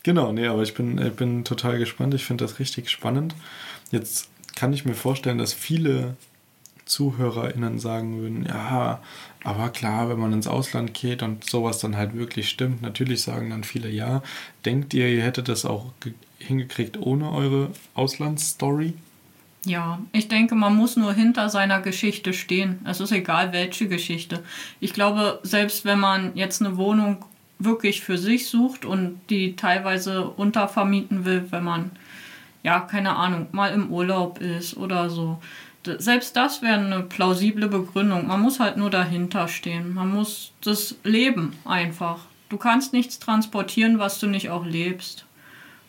genau, 0.03 0.33
nee, 0.33 0.47
aber 0.47 0.63
ich 0.63 0.75
bin, 0.75 0.99
ich 0.99 1.13
bin 1.13 1.45
total 1.45 1.79
gespannt. 1.79 2.15
Ich 2.15 2.25
finde 2.25 2.45
das 2.45 2.59
richtig 2.59 2.91
spannend. 2.91 3.37
Jetzt 3.93 4.29
kann 4.57 4.73
ich 4.73 4.85
mir 4.85 4.95
vorstellen, 4.95 5.39
dass 5.39 5.53
viele 5.53 6.17
ZuhörerInnen 6.91 7.79
sagen 7.79 8.21
würden, 8.21 8.47
ja, 8.47 9.01
aber 9.45 9.69
klar, 9.71 10.09
wenn 10.09 10.19
man 10.19 10.33
ins 10.33 10.47
Ausland 10.47 10.93
geht 10.93 11.23
und 11.23 11.49
sowas 11.49 11.79
dann 11.79 11.97
halt 11.97 12.15
wirklich 12.15 12.49
stimmt, 12.49 12.83
natürlich 12.83 13.23
sagen 13.23 13.51
dann 13.51 13.65
viele 13.65 13.89
ja. 13.89 14.23
Denkt 14.65 14.93
ihr, 14.93 15.09
ihr 15.09 15.23
hättet 15.23 15.49
das 15.49 15.65
auch 15.65 15.93
hingekriegt 16.39 16.99
ohne 16.99 17.31
eure 17.31 17.71
Auslandsstory? 17.95 18.95
Ja, 19.65 20.01
ich 20.13 20.29
denke, 20.29 20.55
man 20.55 20.75
muss 20.75 20.97
nur 20.97 21.13
hinter 21.13 21.49
seiner 21.51 21.81
Geschichte 21.81 22.33
stehen. 22.33 22.81
Es 22.85 23.01
ist 23.01 23.13
egal, 23.13 23.53
welche 23.53 23.89
Geschichte. 23.89 24.43
Ich 24.81 24.95
glaube, 24.95 25.39
selbst 25.43 25.85
wenn 25.85 26.01
man 26.01 26.35
jetzt 26.35 26.63
eine 26.63 26.77
Wohnung 26.77 27.25
wirklich 27.59 28.01
für 28.01 28.17
sich 28.17 28.49
sucht 28.49 28.87
und 28.87 29.21
die 29.29 29.57
teilweise 29.57 30.25
untervermieten 30.25 31.27
will, 31.27 31.47
wenn 31.51 31.63
man, 31.63 31.91
ja, 32.63 32.81
keine 32.81 33.17
Ahnung, 33.17 33.49
mal 33.53 33.73
im 33.73 33.91
Urlaub 33.91 34.41
ist 34.41 34.77
oder 34.77 35.11
so. 35.11 35.41
Selbst 35.85 36.37
das 36.37 36.61
wäre 36.61 36.79
eine 36.79 37.01
plausible 37.01 37.69
Begründung. 37.69 38.27
Man 38.27 38.41
muss 38.41 38.61
halt 38.61 38.77
nur 38.77 38.91
dahinter 38.91 39.49
stehen. 39.49 39.95
Man 39.95 40.11
muss 40.13 40.53
das 40.63 40.97
leben 41.05 41.57
einfach. 41.65 42.21
Du 42.51 42.59
kannst 42.59 42.93
nichts 42.93 43.19
transportieren, 43.19 43.99
was 43.99 44.19
du 44.19 44.27
nicht 44.27 44.51
auch 44.51 44.67
lebst. 44.67 45.25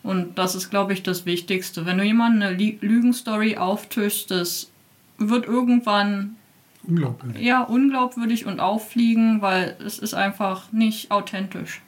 Und 0.02 0.38
das 0.38 0.54
ist, 0.54 0.70
glaube 0.70 0.92
ich, 0.94 1.02
das 1.02 1.26
Wichtigste. 1.26 1.86
Wenn 1.86 1.98
du 1.98 2.04
jemandem 2.04 2.42
eine 2.42 2.56
Lügenstory 2.56 3.56
auftischst, 3.56 4.30
das 4.30 4.70
wird 5.18 5.46
irgendwann 5.46 6.36
Unglaubwürdig. 6.84 7.42
ja, 7.42 7.62
unglaubwürdig 7.62 8.46
und 8.46 8.60
auffliegen, 8.60 9.42
weil 9.42 9.76
es 9.84 9.98
ist 9.98 10.14
einfach 10.14 10.72
nicht 10.72 11.10
authentisch. 11.10 11.82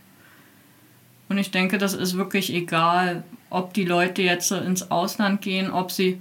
Und 1.28 1.38
ich 1.38 1.50
denke, 1.50 1.78
das 1.78 1.94
ist 1.94 2.16
wirklich 2.16 2.52
egal, 2.52 3.24
ob 3.50 3.72
die 3.74 3.84
Leute 3.84 4.22
jetzt 4.22 4.52
ins 4.52 4.90
Ausland 4.90 5.40
gehen, 5.40 5.70
ob 5.70 5.90
sie 5.90 6.20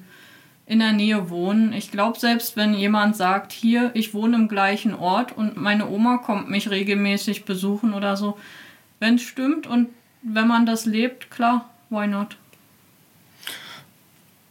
in 0.66 0.80
der 0.80 0.94
Nähe 0.94 1.30
wohnen. 1.30 1.74
Ich 1.74 1.92
glaube, 1.92 2.20
selbst 2.20 2.56
wenn 2.56 2.74
jemand 2.74 3.16
sagt, 3.16 3.52
hier, 3.52 3.92
ich 3.94 4.14
wohne 4.14 4.36
im 4.38 4.48
gleichen 4.48 4.96
Ort 4.96 5.36
und 5.36 5.58
meine 5.58 5.90
Oma 5.90 6.18
kommt 6.18 6.50
mich 6.50 6.70
regelmäßig 6.70 7.46
besuchen 7.46 7.94
oder 7.94 8.16
so, 8.16 8.38
wenn 9.00 9.16
es 9.16 9.24
stimmt 9.24 9.68
und 9.68 9.90
wenn 10.22 10.48
man 10.48 10.66
das 10.66 10.86
lebt, 10.86 11.30
klar, 11.30 11.70
why 11.90 12.08
not? 12.08 12.38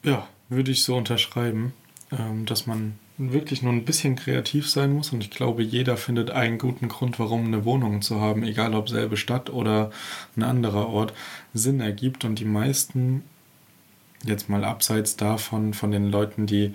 Ja, 0.03 0.29
würde 0.48 0.70
ich 0.70 0.85
so 0.85 0.96
unterschreiben, 0.96 1.72
ähm, 2.11 2.44
dass 2.44 2.66
man 2.66 2.98
wirklich 3.16 3.62
nur 3.62 3.72
ein 3.72 3.85
bisschen 3.85 4.16
kreativ 4.16 4.68
sein 4.68 4.92
muss 4.92 5.12
und 5.12 5.22
ich 5.22 5.31
glaube, 5.31 5.62
jeder 5.62 5.96
findet 5.96 6.31
einen 6.31 6.59
guten 6.59 6.88
Grund, 6.88 7.18
warum 7.18 7.46
eine 7.46 7.64
Wohnung 7.64 8.03
zu 8.03 8.20
haben, 8.20 8.42
egal 8.42 8.75
ob 8.75 8.88
selbe 8.88 9.16
Stadt 9.16 9.51
oder 9.51 9.90
ein 10.37 10.42
anderer 10.42 10.88
Ort, 10.88 11.12
Sinn 11.55 11.81
ergibt 11.81 12.25
und 12.25 12.38
die 12.38 12.44
meisten, 12.44 13.22
jetzt 14.25 14.49
mal 14.49 14.65
abseits 14.65 15.17
davon, 15.17 15.75
von 15.75 15.91
den 15.91 16.11
Leuten, 16.11 16.47
die 16.47 16.75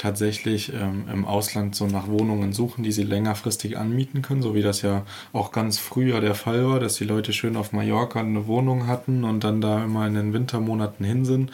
tatsächlich 0.00 0.72
ähm, 0.72 1.04
im 1.12 1.24
Ausland 1.26 1.74
so 1.74 1.86
nach 1.86 2.08
Wohnungen 2.08 2.52
suchen, 2.52 2.82
die 2.82 2.92
sie 2.92 3.02
längerfristig 3.02 3.76
anmieten 3.76 4.22
können, 4.22 4.40
so 4.40 4.54
wie 4.54 4.62
das 4.62 4.80
ja 4.82 5.04
auch 5.32 5.52
ganz 5.52 5.78
früher 5.78 6.20
der 6.20 6.34
Fall 6.34 6.66
war, 6.66 6.80
dass 6.80 6.94
die 6.94 7.04
Leute 7.04 7.32
schön 7.32 7.56
auf 7.56 7.72
Mallorca 7.72 8.20
eine 8.20 8.46
Wohnung 8.46 8.86
hatten 8.86 9.24
und 9.24 9.44
dann 9.44 9.60
da 9.60 9.84
immer 9.84 10.06
in 10.06 10.14
den 10.14 10.32
Wintermonaten 10.32 11.04
hin 11.04 11.24
sind. 11.24 11.52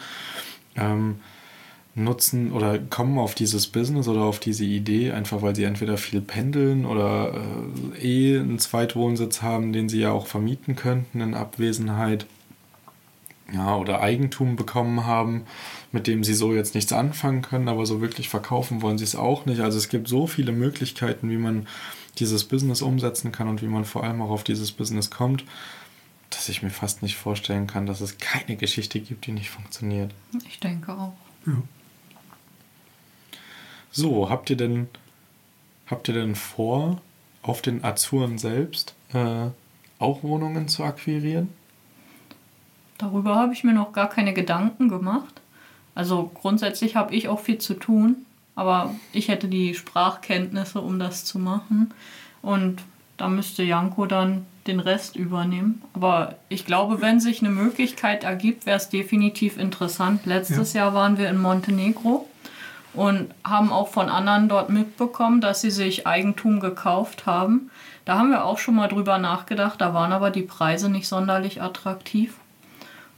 Ähm, 0.75 1.17
nutzen 1.97 2.51
oder 2.51 2.77
kommen 2.77 3.17
auf 3.17 3.35
dieses 3.35 3.67
Business 3.67 4.07
oder 4.07 4.21
auf 4.21 4.39
diese 4.39 4.63
Idee, 4.63 5.11
einfach 5.11 5.41
weil 5.41 5.55
sie 5.55 5.63
entweder 5.63 5.97
viel 5.97 6.21
pendeln 6.21 6.85
oder 6.85 7.33
äh, 7.95 8.07
eh 8.07 8.39
einen 8.39 8.59
Zweitwohnsitz 8.59 9.41
haben, 9.41 9.73
den 9.73 9.89
sie 9.89 10.01
ja 10.01 10.11
auch 10.11 10.27
vermieten 10.27 10.75
könnten 10.75 11.21
in 11.21 11.33
Abwesenheit. 11.33 12.27
Ja, 13.53 13.77
oder 13.77 14.01
Eigentum 14.01 14.57
bekommen 14.57 15.05
haben, 15.05 15.45
mit 15.93 16.05
dem 16.05 16.23
sie 16.25 16.33
so 16.33 16.53
jetzt 16.53 16.75
nichts 16.75 16.91
anfangen 16.91 17.41
können, 17.41 17.69
aber 17.69 17.85
so 17.85 18.01
wirklich 18.01 18.27
verkaufen 18.27 18.81
wollen 18.81 18.97
sie 18.97 19.05
es 19.05 19.15
auch 19.15 19.45
nicht. 19.45 19.61
Also 19.61 19.77
es 19.77 19.87
gibt 19.87 20.09
so 20.09 20.27
viele 20.27 20.51
Möglichkeiten, 20.51 21.29
wie 21.29 21.37
man 21.37 21.65
dieses 22.19 22.43
Business 22.43 22.81
umsetzen 22.81 23.31
kann 23.31 23.47
und 23.47 23.61
wie 23.61 23.67
man 23.67 23.85
vor 23.85 24.03
allem 24.03 24.21
auch 24.21 24.31
auf 24.31 24.43
dieses 24.43 24.71
Business 24.73 25.09
kommt, 25.09 25.45
dass 26.29 26.49
ich 26.49 26.61
mir 26.61 26.71
fast 26.71 27.01
nicht 27.01 27.15
vorstellen 27.15 27.67
kann, 27.67 27.85
dass 27.85 28.01
es 28.01 28.17
keine 28.17 28.57
Geschichte 28.57 28.99
gibt, 28.99 29.25
die 29.27 29.31
nicht 29.31 29.49
funktioniert. 29.49 30.11
Ich 30.45 30.59
denke 30.59 30.93
auch. 30.93 31.13
Ja. 31.45 31.61
So, 33.91 34.29
habt 34.29 34.49
ihr 34.49 34.57
denn, 34.57 34.89
habt 35.85 36.07
ihr 36.09 36.13
denn 36.13 36.35
vor, 36.35 37.01
auf 37.41 37.61
den 37.61 37.83
Azuren 37.83 38.37
selbst 38.37 38.93
äh, 39.13 39.47
auch 39.99 40.23
Wohnungen 40.23 40.67
zu 40.67 40.83
akquirieren? 40.83 41.49
Darüber 42.97 43.35
habe 43.35 43.53
ich 43.53 43.63
mir 43.63 43.73
noch 43.73 43.93
gar 43.93 44.09
keine 44.09 44.33
Gedanken 44.33 44.89
gemacht. 44.89 45.41
Also 45.95 46.31
grundsätzlich 46.33 46.95
habe 46.95 47.13
ich 47.15 47.27
auch 47.27 47.39
viel 47.39 47.57
zu 47.57 47.73
tun, 47.73 48.17
aber 48.55 48.93
ich 49.13 49.27
hätte 49.29 49.47
die 49.47 49.73
Sprachkenntnisse, 49.73 50.79
um 50.79 50.99
das 50.99 51.25
zu 51.25 51.39
machen. 51.39 51.91
Und 52.41 52.81
da 53.17 53.27
müsste 53.27 53.63
Janko 53.63 54.05
dann 54.05 54.45
den 54.67 54.79
Rest 54.79 55.15
übernehmen. 55.15 55.81
Aber 55.93 56.35
ich 56.49 56.65
glaube, 56.65 57.01
wenn 57.01 57.19
sich 57.19 57.39
eine 57.39 57.49
Möglichkeit 57.49 58.23
ergibt, 58.23 58.65
wäre 58.65 58.77
es 58.77 58.89
definitiv 58.89 59.57
interessant. 59.57 60.25
Letztes 60.25 60.73
ja. 60.73 60.85
Jahr 60.85 60.93
waren 60.93 61.17
wir 61.17 61.29
in 61.29 61.41
Montenegro 61.41 62.27
und 62.93 63.31
haben 63.43 63.71
auch 63.71 63.87
von 63.87 64.09
anderen 64.09 64.49
dort 64.49 64.69
mitbekommen, 64.69 65.41
dass 65.41 65.61
sie 65.61 65.71
sich 65.71 66.05
Eigentum 66.05 66.59
gekauft 66.59 67.25
haben. 67.25 67.69
Da 68.05 68.17
haben 68.17 68.29
wir 68.29 68.45
auch 68.45 68.59
schon 68.59 68.75
mal 68.75 68.87
drüber 68.87 69.17
nachgedacht, 69.17 69.81
da 69.81 69.93
waren 69.93 70.11
aber 70.11 70.29
die 70.29 70.41
Preise 70.41 70.89
nicht 70.89 71.07
sonderlich 71.07 71.61
attraktiv. 71.61 72.35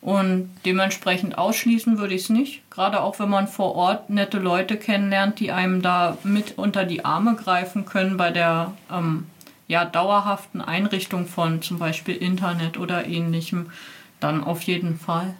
Und 0.01 0.49
dementsprechend 0.65 1.37
ausschließen 1.37 1.97
würde 1.97 2.13
ich 2.13 2.23
es 2.23 2.29
nicht. 2.29 2.69
Gerade 2.69 3.01
auch 3.01 3.19
wenn 3.19 3.29
man 3.29 3.47
vor 3.47 3.75
Ort 3.75 4.09
nette 4.09 4.39
Leute 4.39 4.77
kennenlernt, 4.77 5.39
die 5.39 5.51
einem 5.51 5.81
da 5.81 6.17
mit 6.23 6.57
unter 6.57 6.85
die 6.85 7.03
Arme 7.03 7.35
greifen 7.35 7.85
können 7.85 8.15
bei 8.15 8.31
der 8.31 8.73
ähm, 8.91 9.27
ja, 9.67 9.83
dauerhaften 9.83 10.61
Einrichtung 10.61 11.27
von 11.27 11.61
zum 11.61 11.79
Beispiel 11.79 12.15
Internet 12.15 12.77
oder 12.77 13.05
ähnlichem, 13.05 13.71
dann 14.19 14.43
auf 14.43 14.61
jeden 14.63 14.97
Fall. 14.97 15.35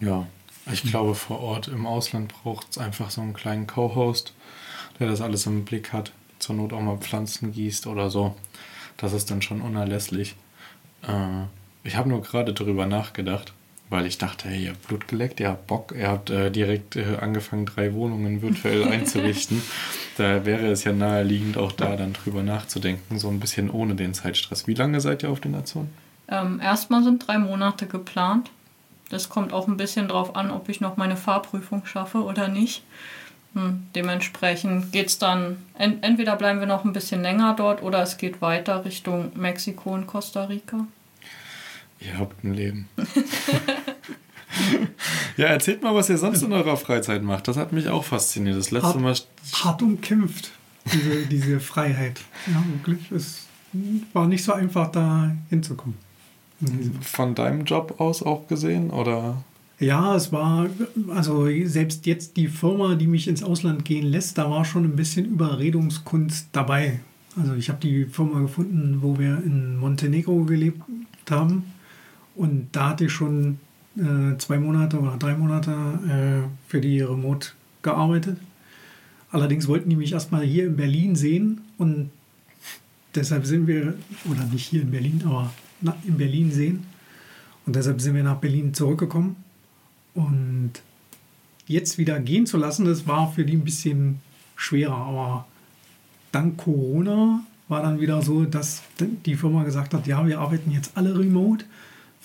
Ja, 0.00 0.26
ich 0.70 0.82
glaube, 0.82 1.14
vor 1.14 1.40
Ort 1.40 1.68
im 1.68 1.86
Ausland 1.86 2.32
braucht 2.32 2.70
es 2.70 2.78
einfach 2.78 3.10
so 3.10 3.20
einen 3.20 3.32
kleinen 3.32 3.66
Co-Host, 3.66 4.34
der 4.98 5.08
das 5.08 5.20
alles 5.20 5.46
im 5.46 5.64
Blick 5.64 5.92
hat. 5.92 6.12
Zur 6.40 6.56
Not 6.56 6.72
auch 6.72 6.80
mal 6.80 6.98
Pflanzen 6.98 7.52
gießt 7.52 7.86
oder 7.86 8.10
so. 8.10 8.34
Das 8.96 9.12
ist 9.12 9.30
dann 9.30 9.40
schon 9.40 9.60
unerlässlich. 9.60 10.34
Äh, 11.02 11.44
ich 11.84 11.96
habe 11.96 12.08
nur 12.08 12.22
gerade 12.22 12.52
darüber 12.52 12.86
nachgedacht, 12.86 13.54
weil 13.90 14.06
ich 14.06 14.18
dachte, 14.18 14.48
hey, 14.48 14.64
ihr 14.64 14.70
habt 14.70 14.88
Blut 14.88 15.08
geleckt, 15.08 15.40
ihr 15.40 15.48
habt 15.48 15.66
Bock, 15.66 15.94
ihr 15.96 16.08
habt 16.08 16.30
äh, 16.30 16.50
direkt 16.50 16.96
äh, 16.96 17.16
angefangen, 17.20 17.66
drei 17.66 17.94
Wohnungen 17.94 18.42
virtuell 18.42 18.84
einzurichten. 18.90 19.62
da 20.16 20.44
wäre 20.44 20.66
es 20.68 20.84
ja 20.84 20.92
naheliegend, 20.92 21.58
auch 21.58 21.72
da 21.72 21.96
dann 21.96 22.12
drüber 22.12 22.42
nachzudenken, 22.42 23.18
so 23.18 23.28
ein 23.28 23.40
bisschen 23.40 23.70
ohne 23.70 23.94
den 23.94 24.14
Zeitstress. 24.14 24.66
Wie 24.66 24.74
lange 24.74 25.00
seid 25.00 25.22
ihr 25.22 25.30
auf 25.30 25.40
den 25.40 25.54
Azoren? 25.54 25.90
Ähm, 26.28 26.60
erstmal 26.60 27.04
sind 27.04 27.26
drei 27.26 27.38
Monate 27.38 27.86
geplant. 27.86 28.50
Das 29.10 29.28
kommt 29.28 29.52
auch 29.52 29.68
ein 29.68 29.76
bisschen 29.76 30.08
drauf 30.08 30.34
an, 30.34 30.50
ob 30.50 30.68
ich 30.68 30.80
noch 30.80 30.96
meine 30.96 31.16
Fahrprüfung 31.16 31.84
schaffe 31.84 32.24
oder 32.24 32.48
nicht. 32.48 32.82
Hm, 33.54 33.86
dementsprechend 33.94 34.90
geht 34.90 35.08
es 35.08 35.18
dann, 35.18 35.58
ent 35.78 36.02
entweder 36.02 36.36
bleiben 36.36 36.58
wir 36.58 36.66
noch 36.66 36.84
ein 36.84 36.92
bisschen 36.92 37.22
länger 37.22 37.54
dort 37.54 37.82
oder 37.82 38.02
es 38.02 38.16
geht 38.16 38.42
weiter 38.42 38.84
Richtung 38.84 39.30
Mexiko 39.36 39.94
und 39.94 40.06
Costa 40.06 40.44
Rica. 40.44 40.86
Ihr 42.04 42.18
habt 42.18 42.44
ein 42.44 42.54
Leben. 42.54 42.88
ja, 45.36 45.46
erzählt 45.46 45.82
mal, 45.82 45.94
was 45.94 46.10
ihr 46.10 46.18
sonst 46.18 46.42
in 46.42 46.52
eurer 46.52 46.76
Freizeit 46.76 47.22
macht. 47.22 47.48
Das 47.48 47.56
hat 47.56 47.72
mich 47.72 47.88
auch 47.88 48.04
fasziniert. 48.04 48.56
Das 48.56 48.70
letzte 48.70 48.88
hart, 48.88 49.00
Mal. 49.00 49.14
Hart 49.52 49.82
umkämpft, 49.82 50.52
diese, 50.92 51.26
diese 51.26 51.60
Freiheit. 51.60 52.20
Ja, 52.46 52.62
wirklich. 52.72 53.10
Es 53.10 53.46
war 54.12 54.26
nicht 54.26 54.44
so 54.44 54.52
einfach, 54.52 54.90
da 54.92 55.34
hinzukommen. 55.50 55.96
Von 57.00 57.34
deinem 57.34 57.64
Job 57.64 58.00
aus 58.00 58.22
auch 58.22 58.46
gesehen, 58.46 58.90
oder? 58.90 59.42
Ja, 59.80 60.14
es 60.14 60.32
war, 60.32 60.68
also 61.08 61.48
selbst 61.64 62.06
jetzt 62.06 62.36
die 62.36 62.48
Firma, 62.48 62.94
die 62.94 63.06
mich 63.06 63.26
ins 63.26 63.42
Ausland 63.42 63.84
gehen 63.84 64.06
lässt, 64.06 64.38
da 64.38 64.50
war 64.50 64.64
schon 64.64 64.84
ein 64.84 64.96
bisschen 64.96 65.26
Überredungskunst 65.26 66.48
dabei. 66.52 67.00
Also 67.36 67.54
ich 67.54 67.68
habe 67.68 67.80
die 67.80 68.04
Firma 68.04 68.40
gefunden, 68.40 68.98
wo 69.02 69.18
wir 69.18 69.42
in 69.44 69.76
Montenegro 69.76 70.44
gelebt 70.44 70.80
haben. 71.28 71.64
Und 72.34 72.68
da 72.72 72.90
hatte 72.90 73.06
ich 73.06 73.12
schon 73.12 73.58
äh, 73.96 74.36
zwei 74.38 74.58
Monate 74.58 74.98
oder 74.98 75.16
drei 75.16 75.34
Monate 75.34 75.70
äh, 75.70 76.48
für 76.68 76.80
die 76.80 77.00
Remote 77.00 77.48
gearbeitet. 77.82 78.38
Allerdings 79.30 79.68
wollten 79.68 79.90
die 79.90 79.96
mich 79.96 80.12
erstmal 80.12 80.44
hier 80.44 80.66
in 80.66 80.76
Berlin 80.76 81.16
sehen 81.16 81.60
und 81.78 82.10
deshalb 83.14 83.46
sind 83.46 83.66
wir, 83.66 83.94
oder 84.30 84.44
nicht 84.46 84.66
hier 84.66 84.82
in 84.82 84.90
Berlin, 84.90 85.22
aber 85.24 85.52
in 86.04 86.16
Berlin 86.16 86.50
sehen. 86.50 86.84
Und 87.66 87.76
deshalb 87.76 88.00
sind 88.00 88.14
wir 88.14 88.22
nach 88.22 88.36
Berlin 88.36 88.74
zurückgekommen. 88.74 89.36
Und 90.14 90.72
jetzt 91.66 91.98
wieder 91.98 92.20
gehen 92.20 92.46
zu 92.46 92.56
lassen, 92.56 92.84
das 92.84 93.06
war 93.06 93.32
für 93.32 93.44
die 93.44 93.56
ein 93.56 93.64
bisschen 93.64 94.20
schwerer. 94.56 94.96
Aber 94.96 95.46
dank 96.30 96.58
Corona 96.58 97.42
war 97.68 97.82
dann 97.82 98.00
wieder 98.00 98.22
so, 98.22 98.44
dass 98.44 98.82
die 98.98 99.36
Firma 99.36 99.64
gesagt 99.64 99.94
hat, 99.94 100.06
ja, 100.06 100.26
wir 100.26 100.40
arbeiten 100.40 100.70
jetzt 100.70 100.92
alle 100.94 101.18
remote. 101.18 101.64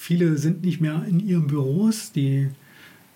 Viele 0.01 0.37
sind 0.37 0.63
nicht 0.63 0.79
mehr 0.79 1.03
in 1.09 1.19
ihren 1.19 1.47
Büros. 1.47 2.13
Die, 2.13 2.47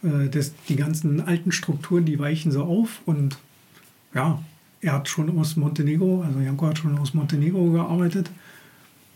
äh, 0.04 0.28
das, 0.30 0.54
die 0.67 0.76
ganzen 0.76 1.22
alten 1.22 1.54
Strukturen, 1.54 2.04
die 2.04 2.19
weichen 2.19 2.52
so 2.52 2.65
auf. 2.65 3.02
Und 3.06 3.38
ja, 4.13 4.43
er 4.82 4.91
hat 4.91 5.08
schon 5.08 5.39
aus 5.39 5.56
Montenegro, 5.56 6.24
also 6.24 6.41
Janko 6.41 6.67
hat 6.67 6.78
schon 6.78 7.00
aus 7.00 7.13
Montenegro 7.13 7.72
gearbeitet. 7.72 8.30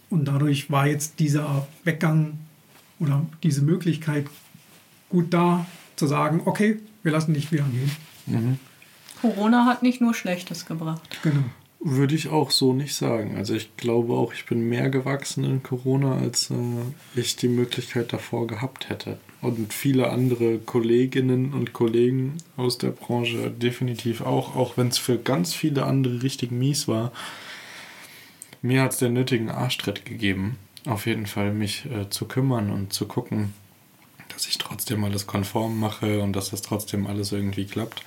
Und 0.09 0.29
dadurch 0.29 0.71
war 0.71 0.87
jetzt 0.87 1.19
dieser 1.19 1.67
Weggang 1.83 2.39
oder 2.99 3.25
diese 3.43 3.61
Möglichkeit 3.63 4.27
gut 5.09 5.33
da, 5.33 5.65
zu 5.97 6.07
sagen, 6.07 6.43
okay, 6.45 6.79
wir 7.03 7.11
lassen 7.11 7.33
dich 7.33 7.51
wieder 7.51 7.65
gehen. 7.65 7.91
Mhm. 8.27 8.59
Corona 9.19 9.65
hat 9.65 9.83
nicht 9.83 9.99
nur 9.99 10.13
Schlechtes 10.13 10.65
gebracht. 10.65 11.19
Genau. 11.21 11.43
Würde 11.89 12.15
ich 12.15 12.29
auch 12.29 12.51
so 12.51 12.73
nicht 12.73 12.95
sagen. 12.95 13.37
Also 13.37 13.53
ich 13.53 13.77
glaube 13.77 14.13
auch, 14.13 14.33
ich 14.33 14.45
bin 14.45 14.67
mehr 14.67 14.89
gewachsen 14.89 15.43
in 15.43 15.63
Corona, 15.63 16.17
als 16.17 16.51
äh, 16.51 16.55
ich 17.15 17.35
die 17.35 17.47
Möglichkeit 17.47 18.11
davor 18.11 18.45
gehabt 18.47 18.89
hätte. 18.89 19.19
Und 19.41 19.73
viele 19.73 20.09
andere 20.09 20.57
Kolleginnen 20.57 21.53
und 21.53 21.73
Kollegen 21.73 22.37
aus 22.57 22.77
der 22.77 22.89
Branche 22.89 23.51
definitiv 23.51 24.21
auch, 24.21 24.55
auch 24.55 24.77
wenn 24.77 24.87
es 24.87 24.97
für 24.97 25.17
ganz 25.17 25.53
viele 25.53 25.85
andere 25.85 26.23
richtig 26.23 26.51
mies 26.51 26.87
war 26.87 27.11
mir 28.61 28.81
hat 28.81 28.93
es 28.93 28.97
den 28.97 29.13
nötigen 29.13 29.49
Arschtritt 29.49 30.05
gegeben, 30.05 30.57
auf 30.85 31.05
jeden 31.05 31.25
Fall 31.25 31.53
mich 31.53 31.85
äh, 31.85 32.09
zu 32.09 32.25
kümmern 32.25 32.71
und 32.71 32.93
zu 32.93 33.07
gucken, 33.07 33.53
dass 34.29 34.47
ich 34.47 34.57
trotzdem 34.57 35.03
alles 35.03 35.27
konform 35.27 35.79
mache 35.79 36.21
und 36.21 36.33
dass 36.33 36.51
das 36.51 36.61
trotzdem 36.61 37.07
alles 37.07 37.31
irgendwie 37.31 37.65
klappt. 37.65 38.03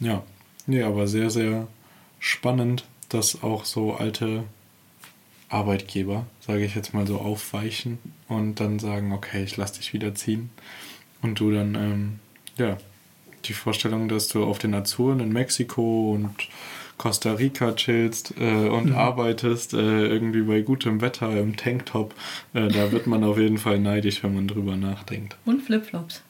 Ja, 0.00 0.22
nee, 0.66 0.82
aber 0.82 1.06
sehr, 1.06 1.30
sehr 1.30 1.68
spannend, 2.18 2.84
dass 3.14 3.42
auch 3.42 3.64
so 3.64 3.94
alte 3.94 4.44
Arbeitgeber, 5.48 6.26
sage 6.40 6.64
ich 6.64 6.74
jetzt 6.74 6.94
mal 6.94 7.06
so, 7.06 7.18
aufweichen 7.18 7.98
und 8.28 8.60
dann 8.60 8.78
sagen, 8.78 9.12
okay, 9.12 9.44
ich 9.44 9.56
lasse 9.56 9.74
dich 9.78 9.92
wieder 9.92 10.14
ziehen. 10.14 10.50
Und 11.22 11.40
du 11.40 11.50
dann, 11.50 11.74
ähm, 11.74 12.18
ja, 12.58 12.76
die 13.44 13.52
Vorstellung, 13.52 14.08
dass 14.08 14.28
du 14.28 14.44
auf 14.44 14.58
den 14.58 14.74
Azuren 14.74 15.20
in 15.20 15.32
Mexiko 15.32 16.12
und 16.12 16.34
Costa 16.96 17.32
Rica 17.32 17.72
chillst 17.72 18.34
äh, 18.38 18.68
und 18.68 18.90
mhm. 18.90 18.96
arbeitest, 18.96 19.74
äh, 19.74 20.06
irgendwie 20.06 20.42
bei 20.42 20.60
gutem 20.60 21.00
Wetter 21.00 21.38
im 21.38 21.56
Tanktop, 21.56 22.14
äh, 22.52 22.68
da 22.68 22.92
wird 22.92 23.06
man 23.06 23.24
auf 23.24 23.38
jeden 23.38 23.58
Fall 23.58 23.78
neidisch, 23.78 24.22
wenn 24.22 24.34
man 24.34 24.48
drüber 24.48 24.76
nachdenkt. 24.76 25.36
Und 25.44 25.62
Flipflops. 25.62 26.22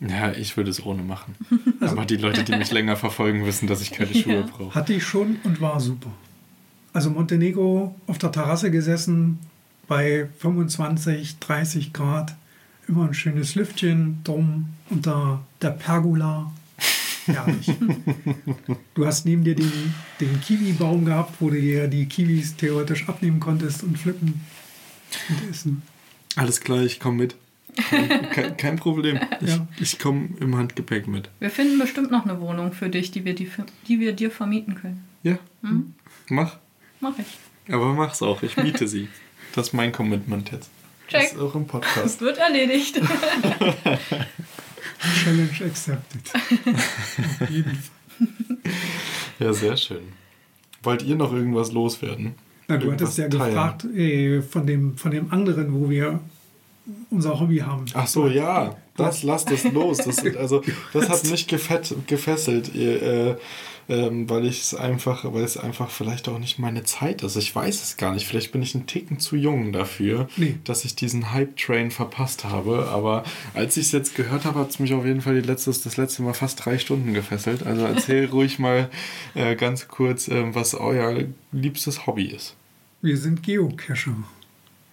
Ja, 0.00 0.32
ich 0.32 0.56
würde 0.56 0.70
es 0.70 0.84
ohne 0.84 1.02
machen. 1.02 1.36
Also, 1.80 1.96
Aber 1.96 2.06
die 2.06 2.16
Leute, 2.16 2.42
die 2.42 2.56
mich 2.56 2.72
länger 2.72 2.96
verfolgen, 2.96 3.46
wissen, 3.46 3.68
dass 3.68 3.80
ich 3.82 3.92
keine 3.92 4.14
Schuhe 4.14 4.34
ja. 4.34 4.42
brauche. 4.42 4.74
Hatte 4.74 4.92
ich 4.94 5.04
schon 5.04 5.38
und 5.44 5.60
war 5.60 5.78
super. 5.80 6.10
Also 6.92 7.10
Montenegro 7.10 7.94
auf 8.06 8.18
der 8.18 8.32
Terrasse 8.32 8.70
gesessen 8.70 9.38
bei 9.88 10.28
25, 10.38 11.38
30 11.38 11.92
Grad. 11.92 12.34
Immer 12.88 13.06
ein 13.08 13.14
schönes 13.14 13.54
Lüftchen 13.54 14.20
drum 14.24 14.66
unter 14.90 15.42
der 15.60 15.70
Pergola. 15.70 16.52
Herrlich. 17.26 17.70
Du 18.94 19.06
hast 19.06 19.24
neben 19.24 19.42
dir 19.44 19.54
den, 19.54 19.72
den 20.20 20.40
Kiwi-Baum 20.40 21.04
gehabt, 21.06 21.36
wo 21.40 21.48
du 21.50 21.58
dir 21.60 21.88
die 21.88 22.06
Kiwis 22.06 22.56
theoretisch 22.56 23.08
abnehmen 23.08 23.40
konntest 23.40 23.82
und 23.82 23.96
pflücken 23.96 24.40
und 25.28 25.50
essen. 25.50 25.82
Alles 26.36 26.60
klar, 26.60 26.82
ich 26.82 27.00
komme 27.00 27.16
mit. 27.18 27.36
Kein, 27.88 28.56
kein 28.58 28.76
Problem. 28.76 29.18
Ich, 29.40 29.48
Ja. 29.48 29.66
ich 29.80 29.98
komme 29.98 30.28
im 30.40 30.56
Handgepäck 30.56 31.08
mit. 31.08 31.30
Wir 31.40 31.50
finden 31.50 31.78
bestimmt 31.78 32.10
noch 32.10 32.24
eine 32.26 32.38
Wohnung 32.40 32.72
für 32.72 32.88
dich, 32.90 33.10
die 33.12 33.24
wir, 33.24 33.34
die, 33.34 33.48
die 33.88 33.98
wir 34.00 34.12
dir 34.12 34.30
vermieten 34.30 34.74
können. 34.74 35.02
Ja, 35.22 35.38
mach. 36.28 36.58
Mach 37.02 37.18
ich. 37.18 37.26
Aber 37.74 37.92
mach's 37.92 38.22
auch. 38.22 38.42
Ich 38.42 38.56
miete 38.56 38.88
sie. 38.88 39.08
Das 39.54 39.66
ist 39.68 39.72
mein 39.74 39.92
Commitment 39.92 40.50
jetzt. 40.52 40.70
Check. 41.08 41.20
Das 41.22 41.32
ist 41.32 41.38
auch 41.40 41.54
im 41.54 41.66
Podcast. 41.66 42.06
Es 42.06 42.20
wird 42.20 42.38
erledigt. 42.38 42.94
Challenge 45.24 45.50
accepted. 45.66 46.32
Auf 47.40 47.50
jeden 47.50 47.74
Fall. 47.74 48.28
Ja, 49.40 49.52
sehr 49.52 49.76
schön. 49.76 50.12
Wollt 50.82 51.02
ihr 51.02 51.16
noch 51.16 51.32
irgendwas 51.32 51.72
loswerden? 51.72 52.36
Na, 52.68 52.76
du 52.76 52.86
Irgendwas 52.86 53.18
hattest 53.18 53.18
ja 53.18 53.28
teilen? 53.28 53.50
gefragt 53.54 53.84
äh, 53.84 54.42
von, 54.42 54.66
dem, 54.66 54.96
von 54.96 55.10
dem 55.10 55.32
anderen, 55.32 55.74
wo 55.74 55.90
wir 55.90 56.20
unser 57.10 57.38
Hobby 57.40 57.58
haben. 57.58 57.84
Ach 57.94 58.06
so, 58.06 58.28
ja, 58.28 58.76
das 58.96 59.24
lasst 59.24 59.50
es 59.50 59.64
los. 59.64 59.98
Das, 59.98 60.24
also, 60.36 60.62
das 60.92 61.08
hat 61.08 61.24
mich 61.30 61.46
gefett, 61.48 61.94
gefesselt, 62.06 62.74
ihr, 62.74 63.02
äh, 63.02 63.36
ähm, 63.92 64.30
weil 64.30 64.46
ich 64.46 64.62
es 64.62 64.74
einfach, 64.74 65.24
weil 65.34 65.44
es 65.44 65.58
einfach 65.58 65.90
vielleicht 65.90 66.26
auch 66.28 66.38
nicht 66.38 66.58
meine 66.58 66.82
Zeit 66.82 67.22
ist. 67.22 67.36
Ich 67.36 67.54
weiß 67.54 67.82
es 67.82 67.96
gar 67.98 68.14
nicht. 68.14 68.26
Vielleicht 68.26 68.50
bin 68.52 68.62
ich 68.62 68.74
ein 68.74 68.86
Ticken 68.86 69.18
zu 69.18 69.36
jung 69.36 69.72
dafür, 69.72 70.28
Nee. 70.38 70.54
dass 70.64 70.86
ich 70.86 70.96
diesen 70.96 71.32
Hype-Train 71.32 71.90
verpasst 71.90 72.44
habe. 72.44 72.88
Aber 72.88 73.22
als 73.52 73.76
ich 73.76 73.86
es 73.86 73.92
jetzt 73.92 74.14
gehört 74.14 74.46
habe, 74.46 74.58
hat 74.60 74.70
es 74.70 74.78
mich 74.78 74.94
auf 74.94 75.04
jeden 75.04 75.20
Fall 75.20 75.40
die 75.40 75.46
letztes, 75.46 75.82
das 75.82 75.98
letzte 75.98 76.22
Mal 76.22 76.32
fast 76.32 76.64
drei 76.64 76.78
Stunden 76.78 77.12
gefesselt. 77.12 77.66
Also 77.66 77.84
erzähl 77.84 78.24
ruhig 78.32 78.58
mal 78.58 78.88
äh, 79.34 79.56
ganz 79.56 79.88
kurz, 79.88 80.28
äh, 80.28 80.54
was 80.54 80.74
euer 80.74 81.24
liebstes 81.52 82.06
Hobby 82.06 82.26
ist. 82.26 82.56
Wir 83.02 83.16
sind 83.18 83.42
Geocacher. 83.42 84.16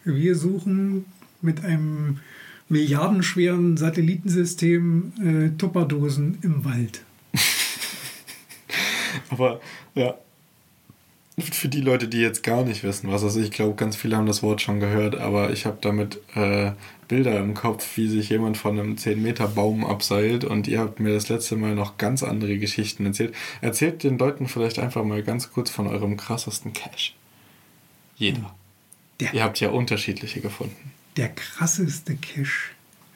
Wir 0.04 0.36
suchen 0.36 1.06
mit 1.42 1.64
einem 1.64 2.20
milliardenschweren 2.68 3.78
Satellitensystem 3.78 5.14
äh, 5.54 5.58
Tupperdosen 5.58 6.38
im 6.42 6.66
Wald. 6.66 7.02
Aber 9.30 9.60
ja, 9.96 10.16
für 11.42 11.70
die 11.70 11.82
Leute, 11.82 12.08
die 12.08 12.20
jetzt 12.20 12.44
gar 12.44 12.64
nicht 12.64 12.84
wissen, 12.84 13.12
was 13.12 13.22
das 13.22 13.36
ist, 13.36 13.46
ich 13.46 13.52
glaube, 13.52 13.76
ganz 13.76 13.96
viele 13.96 14.18
haben 14.18 14.26
das 14.26 14.44
Wort 14.44 14.62
schon 14.62 14.80
gehört, 14.80 15.16
aber 15.16 15.52
ich 15.52 15.66
habe 15.66 15.78
damit 15.82 16.20
äh, 16.36 16.72
Bilder 17.08 17.40
im 17.40 17.54
Kopf, 17.54 17.98
wie 17.98 18.08
sich 18.08 18.30
jemand 18.30 18.58
von 18.58 18.80
einem 18.80 18.96
10-Meter-Baum 18.96 19.86
abseilt 19.86 20.44
und 20.44 20.68
ihr 20.68 20.80
habt 20.80 21.00
mir 21.00 21.14
das 21.14 21.30
letzte 21.30 21.56
Mal 21.56 21.76
noch 21.76 21.98
ganz 21.98 22.24
andere 22.24 22.58
Geschichten 22.58 23.06
erzählt. 23.06 23.34
Erzählt 23.62 24.04
den 24.04 24.18
Leuten 24.18 24.48
vielleicht 24.48 24.80
einfach 24.80 25.04
mal 25.04 25.24
ganz 25.24 25.52
kurz 25.52 25.70
von 25.70 25.88
eurem 25.88 26.18
krassesten 26.18 26.74
Cache. 26.74 27.14
Jeder. 28.16 28.54
Der, 29.20 29.34
Ihr 29.34 29.44
habt 29.44 29.60
ja 29.60 29.70
unterschiedliche 29.70 30.42
gefunden. 30.42 30.92
der 31.18 31.30
krasseste 31.30 32.16
Cache. 32.16 32.72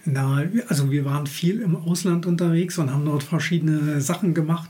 Na, 0.06 0.44
also 0.68 0.92
wir 0.92 1.06
waren 1.06 1.28
viel 1.28 1.62
im 1.62 1.78
Ausland 1.78 2.26
unterwegs 2.26 2.78
und 2.78 2.92
haben 2.92 3.06
dort 3.06 3.24
verschiedene 3.24 4.02
Sachen 4.02 4.34
gemacht. 4.34 4.70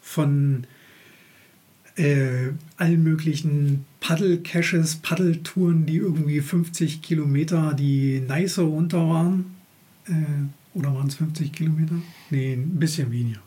Von 0.00 0.66
äh, 1.96 2.50
allen 2.76 3.02
möglichen 3.02 3.84
Paddel-Caches, 4.00 4.96
Paddeltouren, 4.96 5.86
die 5.86 5.96
irgendwie 5.96 6.40
50 6.40 7.02
Kilometer 7.02 7.74
die 7.74 8.20
Neiße 8.20 8.62
runter 8.62 9.08
waren. 9.08 9.56
Äh, 10.06 10.78
oder 10.78 10.94
waren 10.94 11.08
es 11.08 11.16
50 11.16 11.52
Kilometer? 11.52 11.96
Nee, 12.30 12.54
ein 12.54 12.78
bisschen 12.78 13.10
weniger. 13.10 13.40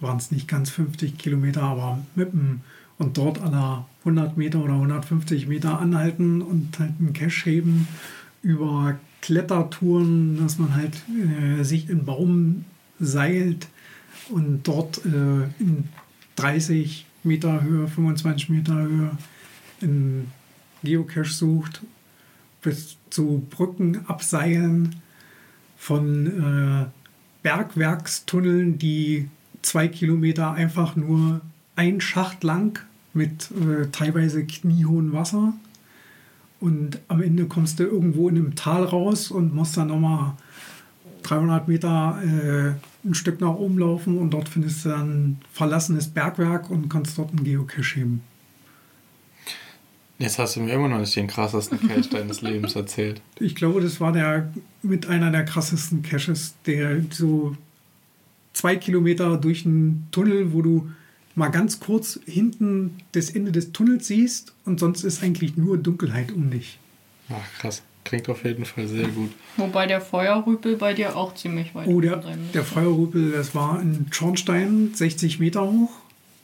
Waren 0.00 0.16
es 0.16 0.30
nicht 0.30 0.48
ganz 0.48 0.70
50 0.70 1.18
Kilometer, 1.18 1.62
aber 1.62 1.98
mit 2.14 2.32
dem 2.32 2.60
und 2.98 3.18
dort 3.18 3.40
aller 3.40 3.86
100 4.00 4.36
Meter 4.36 4.62
oder 4.62 4.74
150 4.74 5.48
Meter 5.48 5.80
anhalten 5.80 6.40
und 6.40 6.78
halt 6.78 6.92
einen 6.98 7.12
Cache 7.12 7.50
heben 7.50 7.88
über 8.42 8.98
Klettertouren, 9.20 10.38
dass 10.38 10.58
man 10.58 10.74
halt 10.74 11.02
äh, 11.58 11.62
sich 11.64 11.88
in 11.88 12.04
Baum 12.04 12.64
seilt 13.00 13.68
und 14.30 14.62
dort 14.64 15.04
äh, 15.04 15.44
in 15.58 15.88
30 16.36 17.06
Meter 17.24 17.62
Höhe, 17.62 17.88
25 17.88 18.48
Meter 18.48 18.74
Höhe 18.74 19.10
in 19.80 20.28
Geocache 20.82 21.32
sucht, 21.32 21.82
bis 22.62 22.96
zu 23.10 23.46
Brücken 23.50 24.06
abseilen 24.06 24.96
von 25.76 26.26
äh, 26.26 26.86
Bergwerkstunneln, 27.42 28.78
die 28.78 29.28
zwei 29.62 29.88
Kilometer 29.88 30.52
einfach 30.52 30.96
nur 30.96 31.40
ein 31.76 32.00
Schacht 32.00 32.44
lang 32.44 32.80
mit 33.14 33.50
äh, 33.50 33.86
teilweise 33.90 34.44
kniehohem 34.44 35.12
Wasser. 35.12 35.52
Und 36.60 37.00
am 37.08 37.22
Ende 37.22 37.46
kommst 37.46 37.80
du 37.80 37.84
irgendwo 37.84 38.28
in 38.28 38.36
einem 38.36 38.54
Tal 38.54 38.84
raus 38.84 39.30
und 39.30 39.54
musst 39.54 39.76
dann 39.76 39.88
nochmal 39.88 40.34
300 41.22 41.68
Meter 41.68 42.20
äh, 42.22 43.06
ein 43.06 43.14
Stück 43.14 43.40
nach 43.40 43.54
oben 43.54 43.78
laufen 43.78 44.18
und 44.18 44.30
dort 44.30 44.48
findest 44.48 44.84
du 44.84 44.90
dann 44.90 45.10
ein 45.10 45.40
verlassenes 45.52 46.08
Bergwerk 46.08 46.70
und 46.70 46.88
kannst 46.88 47.18
dort 47.18 47.30
einen 47.30 47.44
Geocache 47.44 48.00
heben. 48.00 48.22
Jetzt 50.18 50.38
hast 50.38 50.54
du 50.54 50.60
mir 50.60 50.74
immer 50.74 50.88
noch 50.88 51.00
nicht 51.00 51.16
den 51.16 51.26
krassesten 51.26 51.80
Cache 51.80 52.08
deines 52.10 52.42
Lebens 52.42 52.76
erzählt. 52.76 53.20
Ich 53.40 53.56
glaube, 53.56 53.80
das 53.80 54.00
war 54.00 54.12
der 54.12 54.52
mit 54.82 55.06
einer 55.06 55.32
der 55.32 55.44
krassesten 55.44 56.02
Caches, 56.02 56.54
der 56.64 57.02
so 57.10 57.56
zwei 58.52 58.76
Kilometer 58.76 59.36
durch 59.36 59.66
einen 59.66 60.06
Tunnel, 60.12 60.52
wo 60.52 60.62
du 60.62 60.90
mal 61.34 61.48
ganz 61.48 61.80
kurz 61.80 62.20
hinten 62.24 62.98
das 63.12 63.30
Ende 63.30 63.50
des 63.50 63.72
Tunnels 63.72 64.06
siehst 64.06 64.52
und 64.64 64.78
sonst 64.78 65.02
ist 65.02 65.22
eigentlich 65.22 65.56
nur 65.56 65.78
Dunkelheit 65.78 66.30
um 66.30 66.50
dich. 66.50 66.78
Ach, 67.28 67.58
krass. 67.58 67.82
Klingt 68.04 68.28
auf 68.28 68.44
jeden 68.44 68.64
Fall 68.64 68.86
sehr 68.88 69.08
gut. 69.08 69.30
Wobei 69.56 69.86
der 69.86 70.00
Feuerrüpel 70.00 70.76
bei 70.76 70.92
dir 70.92 71.16
auch 71.16 71.34
ziemlich 71.34 71.74
weit 71.74 71.86
Oh, 71.86 72.00
der, 72.00 72.20
sein 72.22 72.38
der 72.52 72.64
Feuerrüpel, 72.64 73.32
das 73.32 73.54
war 73.54 73.78
ein 73.78 74.06
Schornstein, 74.10 74.90
60 74.94 75.38
Meter 75.38 75.62
hoch. 75.62 75.90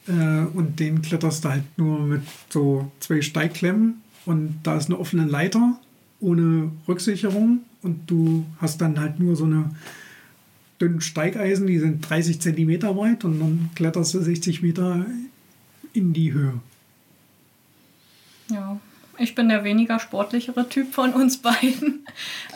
Äh, 0.07 0.13
und 0.55 0.79
den 0.79 1.03
kletterst 1.03 1.45
du 1.45 1.49
halt 1.51 1.65
nur 1.77 2.01
mit 2.01 2.23
so 2.49 2.91
zwei 3.01 3.23
Steigklemmen. 3.23 4.03
Und 4.25 4.61
da 4.63 4.77
ist 4.77 4.87
eine 4.87 4.99
offene 4.99 5.25
Leiter 5.25 5.79
ohne 6.21 6.71
Rücksicherung. 6.87 7.61
Und 7.83 8.09
du 8.09 8.47
hast 8.61 8.81
dann 8.81 9.01
halt 9.01 9.19
nur 9.19 9.37
so 9.37 9.45
eine 9.45 9.71
dünnen 10.81 11.01
Steigeisen, 11.01 11.67
die 11.67 11.79
sind 11.79 12.09
30 12.09 12.41
Zentimeter 12.41 12.97
weit. 12.97 13.25
Und 13.25 13.41
dann 13.41 13.71
kletterst 13.75 14.15
du 14.15 14.21
60 14.21 14.63
Meter 14.63 15.07
in 15.93 16.13
die 16.13 16.33
Höhe. 16.33 16.55
Ja, 18.51 18.81
ich 19.19 19.35
bin 19.35 19.49
der 19.49 19.65
weniger 19.65 19.99
sportlichere 19.99 20.69
Typ 20.69 20.93
von 20.95 21.13
uns 21.13 21.39
beiden. 21.39 22.07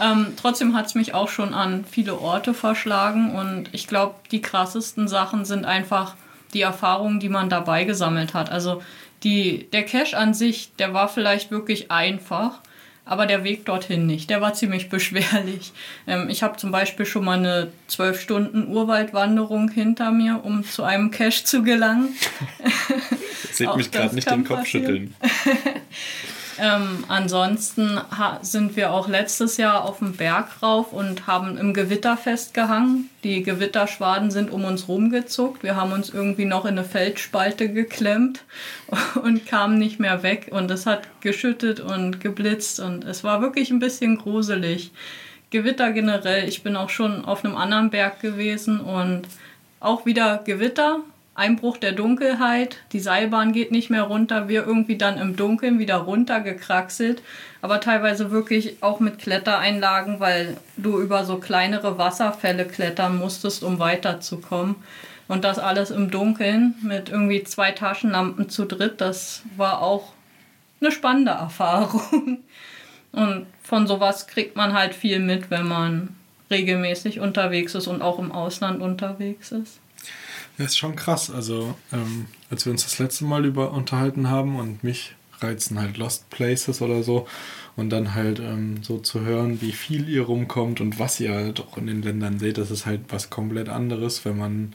Ähm, 0.01 0.29
trotzdem 0.41 0.77
hat 0.77 0.87
es 0.87 0.95
mich 0.95 1.15
auch 1.15 1.29
schon 1.29 1.55
an 1.55 1.85
viele 1.85 2.19
Orte 2.19 2.55
verschlagen 2.55 3.35
und 3.35 3.69
ich 3.73 3.87
glaube, 3.87 4.15
die 4.31 4.43
krassesten 4.43 5.09
Sachen 5.09 5.45
sind 5.45 5.65
einfach 5.65 6.17
die 6.55 6.63
Erfahrungen, 6.63 7.21
die 7.21 7.29
man 7.29 7.49
dabei 7.49 7.85
gesammelt 7.85 8.35
hat. 8.35 8.51
Also 8.51 8.83
die, 9.23 9.69
der 9.73 9.85
Cache 9.85 10.17
an 10.17 10.35
sich, 10.35 10.71
der 10.79 10.95
war 10.95 11.09
vielleicht 11.09 11.51
wirklich 11.51 11.91
einfach, 11.91 12.59
aber 13.05 13.27
der 13.27 13.45
Weg 13.45 13.65
dorthin 13.65 14.07
nicht. 14.07 14.31
Der 14.31 14.41
war 14.41 14.55
ziemlich 14.55 14.89
beschwerlich. 14.91 15.73
Ähm, 16.07 16.29
ich 16.29 16.43
habe 16.43 16.57
zum 16.57 16.71
Beispiel 16.71 17.07
schon 17.07 17.25
mal 17.25 17.39
eine 17.39 17.73
zwölf 17.89 18.21
Stunden 18.21 18.69
Urwaldwanderung 18.69 19.69
hinter 19.71 20.11
mir, 20.11 20.45
um 20.45 20.65
zu 20.65 20.83
einem 20.85 21.11
Cache 21.11 21.45
zu 21.45 21.63
gelangen. 21.63 22.15
Seht 23.51 23.75
mich 23.77 23.91
gerade 23.91 24.15
nicht 24.15 24.31
den 24.31 24.45
Kopf 24.45 24.61
passieren. 24.61 24.87
schütteln. 24.87 25.15
Ähm, 26.63 27.03
ansonsten 27.09 28.01
sind 28.43 28.77
wir 28.77 28.93
auch 28.93 29.09
letztes 29.09 29.57
Jahr 29.57 29.85
auf 29.85 29.99
dem 29.99 30.13
Berg 30.13 30.63
rauf 30.63 30.93
und 30.93 31.27
haben 31.27 31.59
im 31.59 31.75
Gewitter 31.75 32.17
festgehangen. 32.17 33.11
Die 33.25 33.43
Gewitterschwaden 33.43 34.31
sind 34.31 34.53
um 34.53 34.65
uns 34.65 34.87
rumgezuckt. 34.87 35.65
Wir 35.65 35.75
haben 35.75 35.91
uns 35.91 36.11
irgendwie 36.11 36.45
noch 36.45 36.65
in 36.65 36.79
eine 36.79 36.85
Felsspalte 36.85 37.69
geklemmt 37.69 38.45
und 39.25 39.45
kamen 39.45 39.77
nicht 39.77 39.99
mehr 39.99 40.23
weg. 40.23 40.51
Und 40.53 40.71
es 40.71 40.87
hat 40.87 41.09
geschüttet 41.21 41.81
und 41.81 42.21
geblitzt 42.21 42.79
und 42.79 43.03
es 43.03 43.25
war 43.25 43.41
wirklich 43.41 43.73
ein 43.73 43.81
bisschen 43.81 44.17
gruselig. 44.19 44.93
Gewitter 45.51 45.91
generell. 45.91 46.49
Ich 46.49 46.63
bin 46.63 46.77
auch 46.77 46.91
schon 46.91 47.25
auf 47.25 47.45
einem 47.45 47.57
anderen 47.57 47.91
Berg 47.91 48.21
gewesen 48.21 48.79
und 48.79 49.23
auch 49.81 50.07
wieder 50.07 50.39
Gewitter. 50.45 51.01
Einbruch 51.35 51.79
der 51.79 51.93
Dunkelheit, 51.93 52.77
die 52.93 53.01
Seilbahn 53.01 53.53
geht 53.53 53.73
nicht 53.73 53.89
mehr 53.89 54.03
runter, 54.03 54.49
wir 54.49 54.67
irgendwie 54.67 54.99
dann 54.99 55.19
im 55.19 55.35
Dunkeln 55.35 55.79
wieder 55.79 55.97
runtergekraxelt, 55.97 57.23
aber 57.63 57.81
teilweise 57.81 58.31
wirklich 58.31 58.83
auch 58.83 59.01
mit 59.01 59.19
Klettereinlagen, 59.19 60.21
weil 60.21 60.59
du 60.77 61.01
über 61.01 61.25
so 61.25 61.39
kleinere 61.39 61.97
Wasserfälle 61.97 62.67
klettern 62.67 63.17
musstest, 63.17 63.65
um 63.65 63.79
weiterzukommen. 63.79 64.77
Und 65.27 65.45
das 65.45 65.59
alles 65.59 65.91
im 65.91 66.11
Dunkeln 66.11 66.75
mit 66.83 67.09
irgendwie 67.09 67.43
zwei 67.45 67.73
Taschenlampen 67.73 68.51
zu 68.51 68.67
dritt, 68.67 69.01
das 69.01 69.43
war 69.57 69.81
auch 69.81 70.13
eine 70.81 70.93
spannende 70.93 71.33
Erfahrung. 71.33 72.39
Und 73.13 73.47
von 73.63 73.87
sowas 73.87 74.27
kriegt 74.27 74.57
man 74.57 74.73
halt 74.73 74.95
viel 74.95 75.19
mit, 75.19 75.51
wenn 75.51 75.69
man 75.69 76.17
regelmäßig 76.51 77.21
unterwegs 77.21 77.75
ist 77.75 77.87
und 77.87 78.01
auch 78.01 78.19
im 78.19 78.33
Ausland 78.33 78.81
unterwegs 78.81 79.53
ist. 79.53 79.82
Ja, 80.59 80.65
ist 80.67 80.79
schon 80.79 80.97
krass. 80.97 81.31
Also, 81.31 81.75
ähm, 81.93 82.27
als 82.51 82.65
wir 82.67 82.73
uns 82.73 82.85
das 82.85 82.99
letzte 82.99 83.25
Mal 83.25 83.45
über 83.45 83.73
unterhalten 83.73 84.29
haben 84.31 84.57
und 84.57 84.85
mich 84.85 85.15
reizen 85.41 85.81
halt 85.81 85.97
Lost 85.97 86.31
Places 86.31 86.83
oder 86.83 87.03
so 87.03 87.27
und 87.75 87.91
dann 87.91 88.15
halt 88.15 88.39
ähm, 88.39 88.83
so 88.83 88.99
zu 88.99 89.23
hören, 89.23 89.61
wie 89.61 89.73
viel 89.73 90.09
ihr 90.09 90.23
rumkommt 90.23 90.81
und 90.81 90.99
was 91.01 91.19
ihr 91.19 91.33
halt 91.35 91.61
auch 91.61 91.77
in 91.79 91.87
den 91.89 92.03
Ländern 92.03 92.39
seht, 92.39 92.59
das 92.59 92.71
ist 92.71 92.87
halt 92.87 93.01
was 93.09 93.29
komplett 93.31 93.69
anderes, 93.69 94.25
wenn 94.25 94.39
man 94.39 94.75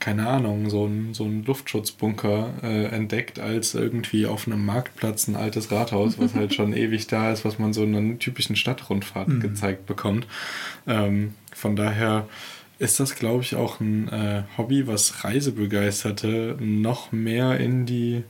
keine 0.00 0.26
Ahnung, 0.28 0.68
so 0.70 0.84
einen 0.84 1.14
so 1.14 1.24
einen 1.24 1.44
Luftschutzbunker 1.44 2.50
äh, 2.62 2.84
entdeckt, 2.86 3.38
als 3.40 3.74
irgendwie 3.74 4.26
auf 4.26 4.46
einem 4.46 4.64
Marktplatz 4.64 5.28
ein 5.28 5.36
altes 5.36 5.70
Rathaus, 5.70 6.18
was 6.18 6.34
halt 6.34 6.52
schon 6.54 6.76
ewig 6.76 7.06
da 7.06 7.32
ist, 7.32 7.44
was 7.44 7.58
man 7.58 7.72
so 7.72 7.84
in 7.84 7.96
einer 7.96 8.18
typischen 8.18 8.56
Stadtrundfahrt 8.56 9.28
Mhm. 9.28 9.40
gezeigt 9.40 9.86
bekommt. 9.86 10.26
Ähm, 10.86 11.34
von 11.54 11.74
daher 11.76 12.28
ist 12.78 13.00
das, 13.00 13.14
glaube 13.14 13.42
ich, 13.42 13.54
auch 13.54 13.80
ein 13.80 14.08
äh, 14.08 14.42
Hobby, 14.56 14.86
was 14.86 15.24
Reisebegeisterte 15.24 16.56
noch 16.60 17.12
mehr 17.12 17.58
in 17.60 17.86
die 17.86 18.24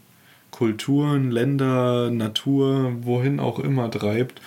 Kulturen, 0.50 1.30
Länder, 1.30 2.10
Natur, 2.10 2.96
wohin 3.00 3.40
auch 3.40 3.58
immer 3.58 3.90
treibt, 3.90 4.40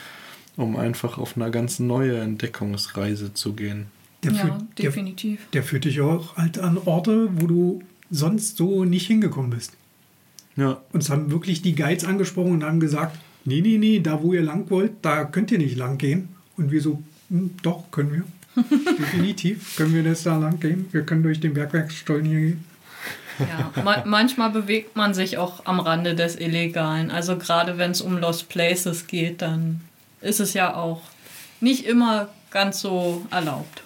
um 0.55 0.75
einfach 0.75 1.17
auf 1.17 1.35
eine 1.35 1.51
ganz 1.51 1.79
neue 1.79 2.19
Entdeckungsreise 2.19 3.33
zu 3.33 3.53
gehen. 3.53 3.87
Der, 4.23 4.31
ja, 4.31 4.37
führt, 4.39 4.61
der, 4.77 4.85
definitiv. 4.85 5.49
der 5.51 5.63
führt 5.63 5.85
dich 5.85 6.01
auch 6.01 6.37
halt 6.37 6.59
an 6.59 6.77
Orte, 6.77 7.29
wo 7.33 7.47
du 7.47 7.81
sonst 8.09 8.57
so 8.57 8.85
nicht 8.85 9.07
hingekommen 9.07 9.51
bist. 9.51 9.73
Ja, 10.55 10.81
Uns 10.91 11.09
haben 11.09 11.29
wirklich 11.29 11.61
die 11.61 11.75
Guides 11.75 12.05
angesprochen 12.05 12.53
und 12.53 12.63
haben 12.63 12.79
gesagt, 12.79 13.17
nee, 13.45 13.61
nee, 13.61 13.77
nee, 13.77 13.99
da 13.99 14.23
wo 14.23 14.33
ihr 14.33 14.41
lang 14.41 14.69
wollt, 14.69 14.93
da 15.01 15.23
könnt 15.23 15.51
ihr 15.51 15.59
nicht 15.59 15.77
lang 15.77 15.97
gehen. 15.97 16.29
Und 16.55 16.71
wir 16.71 16.81
so, 16.81 17.03
hm, 17.29 17.51
doch, 17.61 17.91
können 17.91 18.11
wir. 18.11 18.23
Definitiv 18.57 19.75
können 19.75 19.93
wir 19.93 20.03
das 20.03 20.23
da 20.23 20.37
lang 20.37 20.59
gehen. 20.59 20.87
Wir 20.91 21.03
können 21.03 21.23
durch 21.23 21.39
den 21.39 21.53
Bergwerksstollen 21.53 22.25
hier 22.25 22.39
gehen. 22.39 22.65
Ja, 23.39 23.83
ma 23.83 24.03
manchmal 24.05 24.49
bewegt 24.49 24.95
man 24.95 25.13
sich 25.13 25.37
auch 25.37 25.65
am 25.65 25.79
Rande 25.79 26.15
des 26.15 26.35
Illegalen. 26.35 27.11
Also 27.11 27.37
gerade 27.37 27.77
wenn 27.77 27.91
es 27.91 28.01
um 28.01 28.17
Lost 28.17 28.49
Places 28.49 29.07
geht, 29.07 29.41
dann 29.41 29.81
ist 30.21 30.39
es 30.39 30.53
ja 30.53 30.73
auch 30.75 31.01
nicht 31.61 31.85
immer 31.85 32.29
ganz 32.49 32.79
so 32.79 33.25
erlaubt. 33.29 33.83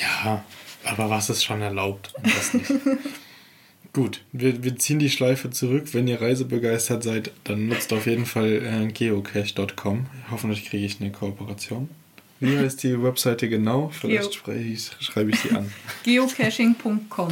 Ja, 0.00 0.44
aber 0.84 1.08
was 1.08 1.30
ist 1.30 1.44
schon 1.44 1.62
erlaubt 1.62 2.12
und 2.16 2.36
was 2.36 2.54
nicht? 2.54 2.70
Gut, 3.92 4.20
wir, 4.32 4.62
wir 4.62 4.76
ziehen 4.76 4.98
die 4.98 5.08
Schleife 5.08 5.48
zurück. 5.48 5.94
Wenn 5.94 6.06
ihr 6.06 6.20
reisebegeistert 6.20 7.02
seid, 7.02 7.30
dann 7.44 7.68
nutzt 7.68 7.94
auf 7.94 8.04
jeden 8.06 8.26
Fall 8.26 8.62
äh, 8.62 8.92
geocache.com. 8.92 10.06
Hoffentlich 10.30 10.66
kriege 10.66 10.84
ich 10.84 11.00
eine 11.00 11.10
Kooperation. 11.10 11.88
Wie 12.40 12.58
heißt 12.58 12.82
die 12.82 13.02
Webseite 13.02 13.48
genau? 13.48 13.88
Vielleicht 13.88 14.30
Geo- 14.30 14.32
schreibe 14.32 14.60
ich, 14.60 14.90
schreibe 15.00 15.30
ich 15.30 15.40
sie 15.40 15.50
an. 15.52 15.72
Geocaching.com. 16.04 17.28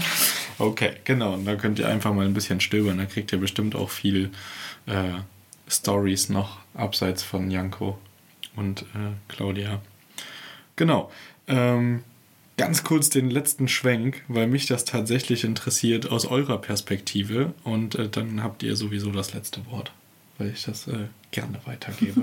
Okay, 0.59 0.93
genau. 1.05 1.35
Und 1.35 1.45
da 1.45 1.57
könnt 1.57 1.79
ihr 1.79 1.89
einfach 1.89 2.15
mal 2.15 2.25
ein 2.25 2.35
bisschen 2.35 2.61
stöbern. 2.61 2.99
Da 2.99 3.05
kriegt 3.07 3.33
ihr 3.33 3.39
bestimmt 3.39 3.75
auch 3.75 3.91
viel 3.91 4.31
äh, 4.87 5.11
Stories 5.69 6.29
noch 6.29 6.59
abseits 6.75 7.23
von 7.23 7.51
Janko 7.51 7.99
und 8.57 8.83
äh, 8.83 9.13
Claudia. 9.29 9.81
Genau. 10.77 11.11
Ähm, 11.49 12.03
ganz 12.57 12.85
kurz 12.85 13.11
den 13.11 13.31
letzten 13.31 13.69
Schwenk, 13.69 14.23
weil 14.29 14.47
mich 14.47 14.67
das 14.67 14.85
tatsächlich 14.85 15.45
interessiert 15.45 16.11
aus 16.11 16.25
eurer 16.25 16.59
Perspektive. 16.59 17.53
Und 17.65 17.95
äh, 17.97 18.09
dann 18.09 18.43
habt 18.43 18.63
ihr 18.63 18.77
sowieso 18.77 19.11
das 19.11 19.35
letzte 19.35 19.67
Wort, 19.71 19.93
weil 20.39 20.51
ich 20.51 20.65
das 20.65 20.87
äh, 20.89 21.09
gerne 21.35 21.59
weitergebe. 21.65 22.23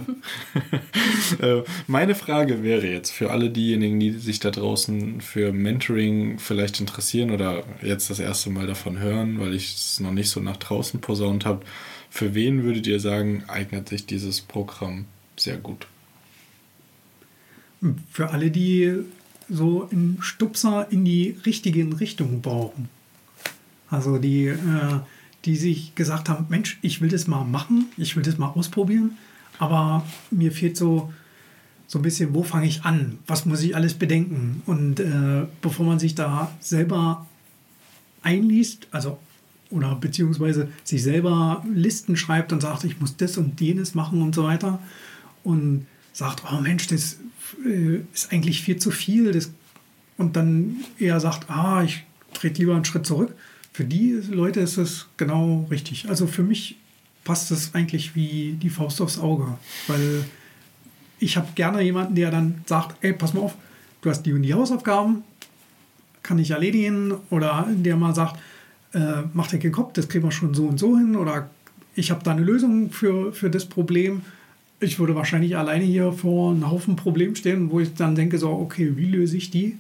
äh, 1.42 1.64
meine 1.88 2.16
Frage 2.16 2.64
wäre 2.64 2.88
jetzt 2.88 3.12
für 3.12 3.30
alle 3.30 3.50
diejenigen, 3.50 4.00
die 4.00 4.12
sich 4.12 4.40
da 4.40 4.52
draußen 4.52 5.20
für 5.20 5.52
Mentoring 5.52 6.40
vielleicht 6.40 6.80
interessieren 6.80 7.32
oder 7.32 7.64
jetzt 7.82 8.10
das 8.10 8.20
erste 8.20 8.50
Mal 8.50 8.68
davon 8.68 9.00
hören, 9.00 9.40
weil 9.40 9.54
ich 9.54 9.76
es 9.76 10.00
noch 10.00 10.14
nicht 10.14 10.30
so 10.30 10.40
nach 10.40 10.58
draußen 10.58 11.02
posaunt 11.02 11.46
habe. 11.46 11.66
Für 12.10 12.34
wen 12.34 12.64
würdet 12.64 12.88
ihr 12.88 13.02
sagen, 13.02 13.44
eignet 13.48 13.90
sich 13.90 14.06
dieses 14.06 14.40
Programm 14.40 15.06
sehr 15.36 15.58
gut? 15.58 15.88
Für 18.10 18.30
alle, 18.30 18.50
die 18.50 18.96
so 19.50 19.90
einen 19.92 20.20
Stupser 20.22 20.88
in 20.90 21.04
die 21.04 21.36
richtigen 21.46 21.92
Richtungen 21.94 22.42
brauchen. 22.42 22.88
Also 23.90 24.18
die, 24.20 24.46
äh, 24.46 25.00
die 25.46 25.56
sich 25.56 25.96
gesagt 25.96 26.30
haben, 26.30 26.46
Mensch, 26.50 26.78
ich 26.82 27.02
will 27.02 27.10
das 27.10 27.28
mal 27.28 27.44
machen, 27.44 27.86
ich 27.98 28.16
will 28.16 28.24
das 28.24 28.38
mal 28.38 28.50
ausprobieren, 28.50 29.18
aber 29.58 30.06
mir 30.30 30.52
fehlt 30.52 30.78
so, 30.78 31.12
so 31.88 32.00
ein 32.00 32.04
bisschen, 32.04 32.34
wo 32.34 32.44
fange 32.44 32.68
ich 32.68 32.84
an? 32.84 33.20
Was 33.28 33.46
muss 33.46 33.62
ich 33.62 33.76
alles 33.76 33.96
bedenken? 33.96 34.62
Und 34.66 35.00
äh, 35.00 35.46
bevor 35.62 35.86
man 35.86 36.00
sich 36.00 36.16
da 36.16 36.52
selber 36.60 37.28
einliest, 38.22 38.88
also 38.92 39.18
oder 39.72 39.96
beziehungsweise 39.96 40.70
sich 40.84 41.02
selber 41.02 41.66
Listen 41.74 42.18
schreibt 42.18 42.54
und 42.54 42.62
sagt, 42.62 42.84
ich 42.84 43.00
muss 43.00 43.18
das 43.18 43.38
und 43.38 43.60
jenes 43.60 43.96
machen 43.96 44.22
und 44.22 44.36
so 44.36 44.44
weiter 44.44 44.80
und 45.44 45.86
sagt, 46.14 46.44
oh 46.52 46.60
Mensch, 46.60 46.88
das 46.88 47.18
äh, 47.66 48.02
ist 48.14 48.32
eigentlich 48.32 48.62
viel 48.62 48.78
zu 48.78 48.92
viel 48.92 49.32
das, 49.32 49.52
und 50.18 50.36
dann 50.36 50.78
eher 51.00 51.20
sagt, 51.20 51.50
ah, 51.50 51.84
ich 51.84 52.04
trete 52.34 52.62
lieber 52.62 52.76
einen 52.76 52.86
Schritt 52.86 53.06
zurück. 53.06 53.34
Für 53.74 53.86
die 53.86 54.22
Leute 54.30 54.60
ist 54.60 54.78
es 54.78 55.08
genau 55.18 55.66
richtig. 55.72 56.10
Also 56.10 56.28
für 56.28 56.44
mich 56.44 56.78
passt 57.24 57.52
es 57.52 57.74
eigentlich 57.74 58.16
wie 58.16 58.58
die 58.62 58.70
Faust 58.70 59.02
aufs 59.02 59.20
Auge, 59.20 59.58
weil 59.88 60.26
ich 61.20 61.38
habe 61.38 61.48
gerne 61.56 61.82
jemanden, 61.82 62.16
der 62.16 62.32
dann 62.32 62.64
sagt, 62.66 62.98
ey, 63.02 63.14
pass 63.14 63.34
mal 63.34 63.42
auf, 63.42 63.56
du 64.02 64.10
hast 64.10 64.24
die 64.24 64.34
und 64.34 64.42
die 64.42 64.54
Hausaufgaben, 64.54 65.24
kann 66.24 66.40
ich 66.40 66.52
erledigen 66.52 67.14
oder 67.30 67.68
der 67.70 67.96
mal 67.96 68.14
sagt, 68.14 68.40
äh, 68.94 69.24
mach 69.34 69.48
dir 69.48 69.60
keinen 69.60 69.72
Kopf, 69.72 69.94
das 69.94 70.10
kriegen 70.10 70.24
wir 70.24 70.32
schon 70.32 70.54
so 70.54 70.66
und 70.66 70.80
so 70.80 70.98
hin 70.98 71.16
oder 71.16 71.50
ich 71.96 72.12
habe 72.12 72.24
da 72.24 72.32
eine 72.32 72.42
Lösung 72.42 72.90
für, 72.90 73.32
für 73.34 73.50
das 73.50 73.66
Problem. 73.66 74.22
Ich 74.80 74.98
würde 75.00 75.16
wahrscheinlich 75.16 75.58
alleine 75.58 75.84
hier 75.84 76.12
vor 76.12 76.52
einem 76.52 76.70
Haufen 76.70 76.96
Problem 76.96 77.36
stehen, 77.36 77.70
wo 77.70 77.80
ich 77.80 77.94
dann 77.94 78.16
denke, 78.16 78.38
so, 78.38 78.50
okay, 78.50 78.94
wie 78.96 79.06
löse 79.06 79.38
ich 79.38 79.52
die? 79.52 79.78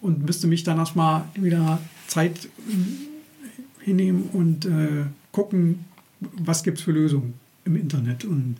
Und 0.00 0.24
müsste 0.26 0.46
mich 0.46 0.62
dann 0.62 0.78
erstmal 0.78 1.24
wieder 1.34 1.78
Zeit 2.06 2.48
hinnehmen 3.86 4.28
und 4.32 4.66
äh, 4.66 5.06
gucken, 5.32 5.84
was 6.20 6.62
gibt 6.64 6.78
es 6.78 6.84
für 6.84 6.92
Lösungen 6.92 7.34
im 7.64 7.76
Internet 7.76 8.24
und 8.24 8.56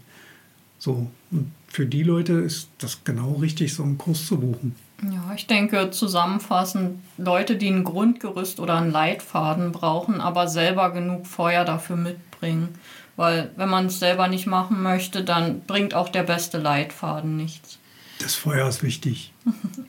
so. 0.78 1.10
Und 1.32 1.50
für 1.66 1.84
die 1.84 2.04
Leute 2.04 2.34
ist 2.34 2.68
das 2.78 3.02
genau 3.04 3.32
richtig, 3.32 3.74
so 3.74 3.82
einen 3.82 3.98
Kurs 3.98 4.26
zu 4.26 4.38
buchen. 4.38 4.76
Ja, 5.02 5.34
ich 5.34 5.46
denke 5.46 5.90
zusammenfassend, 5.90 7.00
Leute, 7.18 7.56
die 7.56 7.68
ein 7.68 7.84
Grundgerüst 7.84 8.60
oder 8.60 8.76
einen 8.76 8.92
Leitfaden 8.92 9.72
brauchen, 9.72 10.20
aber 10.20 10.48
selber 10.48 10.90
genug 10.90 11.26
Feuer 11.26 11.64
dafür 11.64 11.96
mitbringen. 11.96 12.68
Weil 13.16 13.50
wenn 13.56 13.68
man 13.68 13.86
es 13.86 13.98
selber 13.98 14.28
nicht 14.28 14.46
machen 14.46 14.82
möchte, 14.82 15.24
dann 15.24 15.62
bringt 15.62 15.94
auch 15.94 16.08
der 16.08 16.22
beste 16.22 16.58
Leitfaden 16.58 17.36
nichts. 17.36 17.78
Das 18.20 18.34
Feuer 18.34 18.68
ist 18.68 18.82
wichtig. 18.82 19.32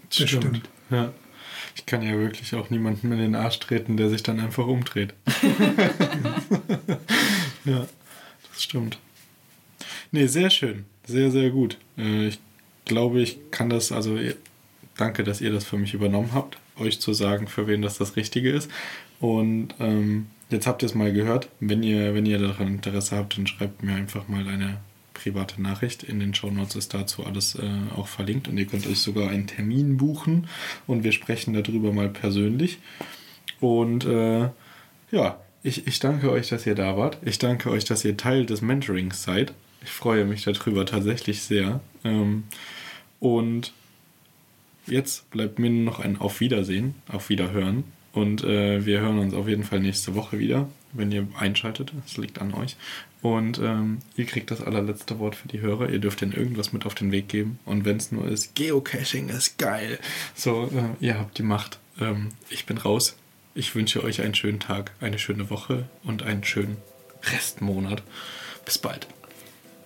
Das 0.09 0.29
stimmt. 0.29 0.67
Ja. 0.89 1.11
Ich 1.77 1.85
kann 1.85 2.01
ja 2.01 2.17
wirklich 2.17 2.55
auch 2.55 2.71
niemanden 2.71 3.11
in 3.11 3.19
den 3.19 3.35
Arsch 3.35 3.59
treten, 3.59 3.97
der 3.97 4.09
sich 4.09 4.23
dann 4.23 4.39
einfach 4.39 4.65
umdreht. 4.65 5.13
ja, 7.65 7.85
das 8.51 8.63
stimmt. 8.63 8.97
Nee, 10.11 10.25
sehr 10.25 10.49
schön. 10.49 10.85
Sehr, 11.05 11.29
sehr 11.31 11.51
gut. 11.51 11.77
Äh, 11.97 12.29
Ich 12.29 12.39
glaube, 12.85 13.21
ich 13.21 13.37
kann 13.51 13.69
das, 13.69 13.91
also 13.91 14.17
danke, 14.97 15.23
dass 15.23 15.39
ihr 15.39 15.51
das 15.51 15.65
für 15.65 15.77
mich 15.77 15.93
übernommen 15.93 16.31
habt, 16.33 16.57
euch 16.79 16.99
zu 16.99 17.13
sagen, 17.13 17.47
für 17.47 17.67
wen 17.67 17.81
das 17.83 17.97
das 17.97 18.15
Richtige 18.15 18.49
ist. 18.51 18.71
Und 19.19 19.75
ähm, 19.79 20.27
jetzt 20.49 20.65
habt 20.67 20.81
ihr 20.81 20.87
es 20.87 20.95
mal 20.95 21.13
gehört. 21.13 21.49
Wenn 21.59 21.83
ihr, 21.83 22.15
wenn 22.15 22.25
ihr 22.25 22.39
daran 22.39 22.67
Interesse 22.67 23.15
habt, 23.17 23.37
dann 23.37 23.45
schreibt 23.47 23.83
mir 23.83 23.93
einfach 23.93 24.27
mal 24.27 24.47
eine 24.47 24.79
private 25.17 25.61
Nachricht. 25.61 26.03
In 26.03 26.19
den 26.19 26.33
Shownotes 26.33 26.75
ist 26.75 26.93
dazu 26.93 27.25
alles 27.25 27.55
äh, 27.55 27.69
auch 27.95 28.07
verlinkt 28.07 28.47
und 28.47 28.57
ihr 28.57 28.65
könnt 28.65 28.87
euch 28.87 28.99
sogar 28.99 29.29
einen 29.29 29.47
Termin 29.47 29.97
buchen 29.97 30.47
und 30.85 31.03
wir 31.03 31.11
sprechen 31.11 31.53
darüber 31.53 31.91
mal 31.91 32.09
persönlich. 32.09 32.79
Und 33.59 34.05
äh, 34.05 34.49
ja, 35.11 35.39
ich, 35.63 35.87
ich 35.87 35.99
danke 35.99 36.31
euch, 36.31 36.49
dass 36.49 36.65
ihr 36.65 36.75
da 36.75 36.95
wart. 36.97 37.17
Ich 37.25 37.39
danke 37.39 37.69
euch, 37.71 37.83
dass 37.83 38.05
ihr 38.05 38.15
Teil 38.15 38.45
des 38.45 38.61
Mentorings 38.61 39.23
seid. 39.23 39.53
Ich 39.83 39.89
freue 39.89 40.25
mich 40.25 40.43
darüber 40.43 40.85
tatsächlich 40.85 41.41
sehr. 41.41 41.81
Ähm, 42.03 42.43
und 43.19 43.73
jetzt 44.85 45.29
bleibt 45.31 45.59
mir 45.59 45.69
noch 45.69 45.99
ein 45.99 46.17
Auf 46.17 46.39
Wiedersehen, 46.39 46.95
auf 47.07 47.29
Wiederhören. 47.29 47.83
Und 48.13 48.43
äh, 48.43 48.85
wir 48.85 49.01
hören 49.01 49.19
uns 49.19 49.33
auf 49.33 49.47
jeden 49.47 49.63
Fall 49.63 49.79
nächste 49.79 50.15
Woche 50.15 50.39
wieder, 50.39 50.67
wenn 50.93 51.11
ihr 51.11 51.27
einschaltet. 51.37 51.93
Es 52.05 52.17
liegt 52.17 52.39
an 52.39 52.53
euch. 52.53 52.75
Und 53.21 53.59
ähm, 53.59 53.99
ihr 54.15 54.25
kriegt 54.25 54.51
das 54.51 54.61
allerletzte 54.61 55.19
Wort 55.19 55.35
für 55.35 55.47
die 55.47 55.61
Hörer. 55.61 55.89
Ihr 55.89 55.99
dürft 55.99 56.21
ihnen 56.21 56.33
irgendwas 56.33 56.71
mit 56.71 56.85
auf 56.85 56.95
den 56.95 57.11
Weg 57.11 57.27
geben. 57.27 57.59
Und 57.65 57.83
wenn 57.83 57.97
es 57.97 58.11
nur 58.11 58.27
ist, 58.27 58.55
Geocaching 58.55 59.29
ist 59.29 59.57
geil. 59.57 59.99
So, 60.35 60.65
äh, 60.65 61.03
ihr 61.03 61.17
habt 61.17 61.37
die 61.37 61.43
Macht. 61.43 61.79
Ähm, 61.99 62.29
ich 62.49 62.65
bin 62.65 62.77
raus. 62.77 63.17
Ich 63.55 63.73
wünsche 63.73 64.03
euch 64.03 64.21
einen 64.21 64.35
schönen 64.35 64.59
Tag, 64.59 64.91
eine 65.01 65.17
schöne 65.17 65.49
Woche 65.49 65.85
und 66.03 66.21
einen 66.21 66.43
schönen 66.43 66.77
Restmonat. 67.23 68.03
Bis 68.65 68.77
bald. 68.77 69.07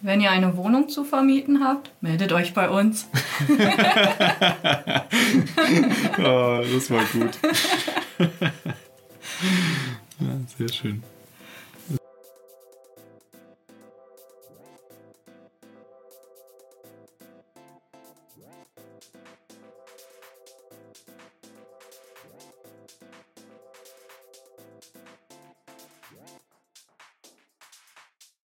Wenn 0.02 0.20
ihr 0.20 0.32
eine 0.32 0.58
Wohnung 0.58 0.90
zu 0.90 1.04
vermieten 1.04 1.64
habt, 1.64 1.92
meldet 2.02 2.34
euch 2.34 2.54
bei 2.54 2.70
uns. 2.70 3.08
Oh, 6.18 6.64
das 6.74 6.90
war 6.90 7.04
gut. 7.06 7.38
Sehr 10.58 10.70
schön. 10.70 11.04